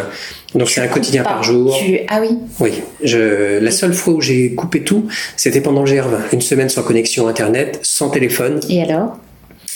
Donc 0.54 0.70
c'est 0.70 0.82
un 0.82 0.88
quotidien 0.88 1.24
par 1.24 1.44
jour. 1.44 1.78
Ah 2.08 2.20
oui. 2.22 2.38
Oui. 2.60 2.72
Je... 3.04 3.60
La 3.60 3.72
seule 3.72 3.94
fois 3.94 4.14
où 4.14 4.22
j'ai 4.22 4.54
coupé 4.54 4.82
tout, 4.82 5.08
c'était 5.38 5.62
pendant 5.62 5.84
le 5.84 5.92
GR20. 5.92 6.34
Une 6.34 6.42
semaine 6.42 6.70
sans 6.70 6.84
connexion 6.84 7.28
internet, 7.28 7.80
sans 7.84 8.10
téléphone. 8.10 8.60
Et 8.70 8.82
alors? 8.82 9.18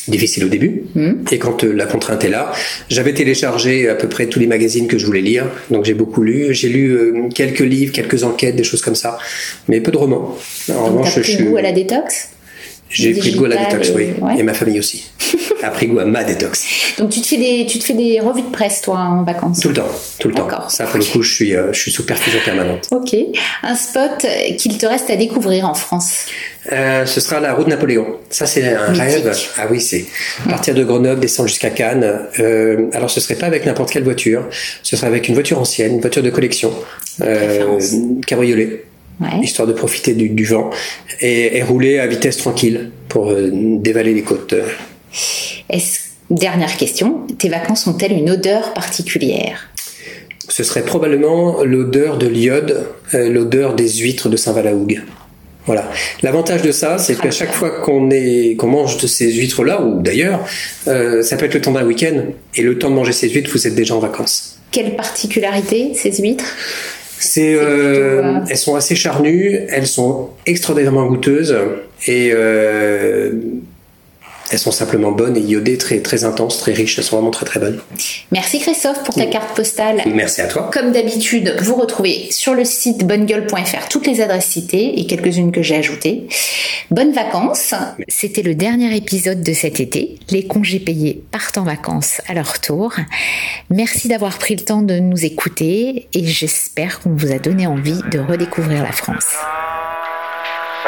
Difficile 0.07 0.45
au 0.45 0.47
début. 0.47 0.83
Hmm. 0.95 1.23
Et 1.31 1.37
quand 1.37 1.63
euh, 1.63 1.71
la 1.71 1.85
contrainte 1.85 2.23
est 2.23 2.29
là, 2.29 2.51
j'avais 2.89 3.13
téléchargé 3.13 3.89
à 3.89 3.95
peu 3.95 4.07
près 4.07 4.25
tous 4.25 4.39
les 4.39 4.47
magazines 4.47 4.87
que 4.87 4.97
je 4.97 5.05
voulais 5.05 5.21
lire. 5.21 5.45
Donc 5.69 5.85
j'ai 5.85 5.93
beaucoup 5.93 6.23
lu. 6.23 6.53
J'ai 6.53 6.69
lu 6.69 6.91
euh, 6.91 7.29
quelques 7.33 7.59
livres, 7.59 7.91
quelques 7.91 8.23
enquêtes, 8.23 8.55
des 8.55 8.63
choses 8.63 8.81
comme 8.81 8.95
ça, 8.95 9.19
mais 9.67 9.81
peu 9.81 9.91
de 9.91 9.97
romans. 9.97 10.35
En 10.73 10.85
revanche, 10.85 11.15
je 11.17 11.21
suis. 11.21 11.57
à 11.57 11.61
la 11.61 11.71
détox? 11.71 12.29
J'ai 12.89 13.13
pris 13.13 13.33
goût 13.33 13.45
à 13.45 13.49
la 13.49 13.57
détox, 13.57 13.91
oui. 13.95 14.09
Et 14.37 14.43
ma 14.43 14.53
famille 14.53 14.79
aussi. 14.79 15.05
a 15.63 15.69
pris 15.69 15.87
goût 15.87 15.99
à 15.99 16.05
ma 16.05 16.23
détox. 16.23 16.95
Donc 16.97 17.09
tu 17.09 17.21
te 17.21 17.27
fais 17.27 17.37
des, 17.37 17.65
tu 17.65 17.79
te 17.79 17.83
fais 17.83 17.93
des 17.93 18.19
revues 18.19 18.41
de 18.41 18.49
presse, 18.49 18.81
toi, 18.81 18.97
en 18.97 19.23
vacances? 19.23 19.59
Tout 19.59 19.69
le 19.69 19.75
temps, 19.75 19.89
tout 20.19 20.27
le 20.27 20.33
temps. 20.33 20.47
Ça, 20.69 20.85
pour 20.85 20.99
le 20.99 21.05
coup, 21.05 21.21
je 21.21 21.33
suis, 21.33 21.55
euh, 21.55 21.71
je 21.71 21.79
suis 21.79 21.91
sous 21.91 22.05
perfusion 22.05 22.39
permanente. 22.43 22.87
Ok. 22.91 23.15
Un 23.63 23.75
spot 23.75 24.25
qu'il 24.57 24.77
te 24.77 24.85
reste 24.85 25.09
à 25.09 25.15
découvrir 25.15 25.67
en 25.67 25.73
France? 25.73 26.25
Euh, 26.71 27.05
Ce 27.05 27.21
sera 27.21 27.39
la 27.39 27.53
route 27.53 27.67
Napoléon. 27.67 28.17
Ça, 28.29 28.45
c'est 28.45 28.73
un 28.73 28.91
rêve. 28.91 29.31
Ah 29.57 29.67
oui, 29.69 29.81
c'est 29.81 30.05
partir 30.49 30.75
de 30.75 30.83
Grenoble, 30.83 31.19
descendre 31.19 31.49
jusqu'à 31.49 31.69
Cannes. 31.69 32.19
Euh, 32.39 32.89
alors, 32.93 33.09
ce 33.09 33.19
serait 33.19 33.35
pas 33.35 33.47
avec 33.47 33.65
n'importe 33.65 33.91
quelle 33.91 34.03
voiture. 34.03 34.47
Ce 34.83 34.95
serait 34.95 35.07
avec 35.07 35.27
une 35.27 35.33
voiture 35.35 35.59
ancienne, 35.59 35.93
une 35.95 36.01
voiture 36.01 36.23
de 36.23 36.29
collection, 36.29 36.73
euh, 37.21 37.79
histoire 39.41 39.67
de 39.67 39.73
profiter 39.73 40.13
du, 40.13 40.45
vent, 40.45 40.69
et, 41.21 41.61
rouler 41.63 41.99
à 41.99 42.07
vitesse 42.07 42.37
tranquille 42.37 42.91
pour 43.07 43.29
euh, 43.29 43.49
dévaler 43.51 44.13
les 44.13 44.23
côtes. 44.23 44.55
Dernière 46.29 46.77
question, 46.77 47.25
tes 47.39 47.49
vacances 47.49 47.87
ont-elles 47.87 48.11
une 48.11 48.29
odeur 48.29 48.73
particulière? 48.75 49.71
Ce 50.47 50.63
serait 50.63 50.83
probablement 50.83 51.63
l'odeur 51.63 52.19
de 52.19 52.27
l'iode, 52.27 52.87
euh, 53.15 53.29
l'odeur 53.29 53.73
des 53.73 53.89
huîtres 53.89 54.29
de 54.29 54.37
Saint-Valahougue. 54.37 55.01
Voilà. 55.65 55.89
L'avantage 56.21 56.61
de 56.61 56.71
ça, 56.71 56.99
c'est 56.99 57.19
qu'à 57.19 57.31
chaque 57.31 57.51
fois 57.51 57.71
qu'on 57.81 58.09
mange 58.67 58.97
de 58.97 59.07
ces 59.07 59.31
huîtres-là, 59.31 59.81
ou 59.81 60.01
d'ailleurs, 60.01 60.45
euh, 60.87 61.23
ça 61.23 61.35
peut 61.35 61.45
être 61.45 61.55
le 61.55 61.61
temps 61.61 61.71
d'un 61.71 61.85
week-end, 61.85 62.25
et 62.55 62.61
le 62.61 62.77
temps 62.77 62.91
de 62.91 62.95
manger 62.95 63.11
ces 63.11 63.29
huîtres, 63.29 63.49
vous 63.51 63.65
êtes 63.65 63.75
déjà 63.75 63.95
en 63.95 63.99
vacances. 63.99 64.59
Quelle 64.71 64.95
particularité 64.95 65.93
ces 65.95 66.11
huîtres? 66.21 66.55
C'est, 67.19 67.53
euh, 67.55 68.39
elles 68.49 68.57
sont 68.57 68.75
assez 68.75 68.95
charnues, 68.95 69.59
elles 69.69 69.87
sont 69.87 70.29
extraordinairement 70.45 71.05
goûteuses 71.05 71.55
et 72.07 72.31
euh, 72.33 73.31
elles 74.51 74.59
sont 74.59 74.71
simplement 74.71 75.11
bonnes 75.11 75.37
et 75.37 75.41
iodées, 75.41 75.77
très, 75.77 75.99
très 75.99 76.23
intenses, 76.23 76.59
très 76.59 76.73
riches. 76.73 76.97
Elles 76.97 77.03
sont 77.03 77.17
vraiment 77.17 77.31
très 77.31 77.45
très 77.45 77.59
bonnes. 77.59 77.79
Merci 78.31 78.59
Christophe 78.59 79.03
pour 79.03 79.15
ta 79.15 79.25
carte 79.25 79.55
postale. 79.55 80.01
Merci 80.13 80.41
à 80.41 80.47
toi. 80.47 80.69
Comme 80.73 80.91
d'habitude, 80.91 81.55
vous 81.61 81.75
retrouvez 81.75 82.27
sur 82.31 82.53
le 82.53 82.65
site 82.65 83.05
bonnegueule.fr 83.05 83.87
toutes 83.89 84.07
les 84.07 84.21
adresses 84.21 84.47
citées 84.47 84.99
et 84.99 85.05
quelques-unes 85.05 85.51
que 85.51 85.61
j'ai 85.61 85.75
ajoutées. 85.75 86.27
Bonnes 86.91 87.11
vacances. 87.11 87.73
C'était 88.07 88.41
le 88.41 88.55
dernier 88.55 88.95
épisode 88.95 89.41
de 89.41 89.53
cet 89.53 89.79
été. 89.79 90.17
Les 90.31 90.45
congés 90.45 90.79
payés 90.79 91.23
partent 91.31 91.57
en 91.57 91.63
vacances 91.63 92.21
à 92.27 92.33
leur 92.33 92.59
tour. 92.59 92.93
Merci 93.69 94.07
d'avoir 94.07 94.39
pris 94.39 94.55
le 94.55 94.63
temps 94.63 94.81
de 94.81 94.97
nous 94.97 95.23
écouter 95.23 96.07
et 96.13 96.25
j'espère 96.25 96.99
qu'on 96.99 97.11
vous 97.11 97.31
a 97.31 97.37
donné 97.37 97.67
envie 97.67 98.01
de 98.11 98.19
redécouvrir 98.19 98.83
la 98.83 98.91
France. 98.91 99.35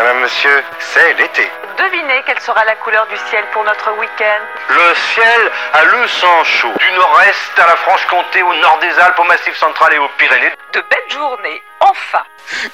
Madame, 0.02 0.22
monsieur, 0.22 0.64
c'est 0.80 1.14
l'été. 1.14 1.48
Devinez 1.78 2.24
quelle 2.26 2.40
sera 2.40 2.66
la 2.66 2.76
couleur 2.78 3.06
du 3.06 3.16
ciel 3.30 3.46
pour 3.54 3.64
notre 3.64 3.92
week-end 4.00 4.42
Le 4.70 4.96
ciel 4.96 5.52
a 5.74 5.84
le 5.84 6.08
sang 6.08 6.44
chaud. 6.44 6.74
Du 6.80 6.92
nord-est 6.94 7.60
à 7.60 7.68
la 7.68 7.76
Franche-Comté, 7.76 8.42
au 8.42 8.56
nord 8.56 8.80
des 8.80 9.00
Alpes, 9.00 9.20
au 9.20 9.26
Massif 9.26 9.56
central 9.56 9.94
et 9.94 10.00
aux 10.00 10.10
Pyrénées. 10.18 10.54
De 10.74 10.82
belles 10.82 11.12
journées, 11.12 11.62
enfin 11.82 12.24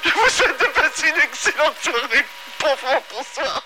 Je 0.02 0.10
vous 0.10 0.28
souhaite 0.30 0.58
de 0.58 0.66
passer 0.68 1.10
une 1.10 1.20
excellente 1.20 1.76
soirée. 1.82 2.24
Bonsoir, 2.60 3.02
bonsoir. 3.12 3.62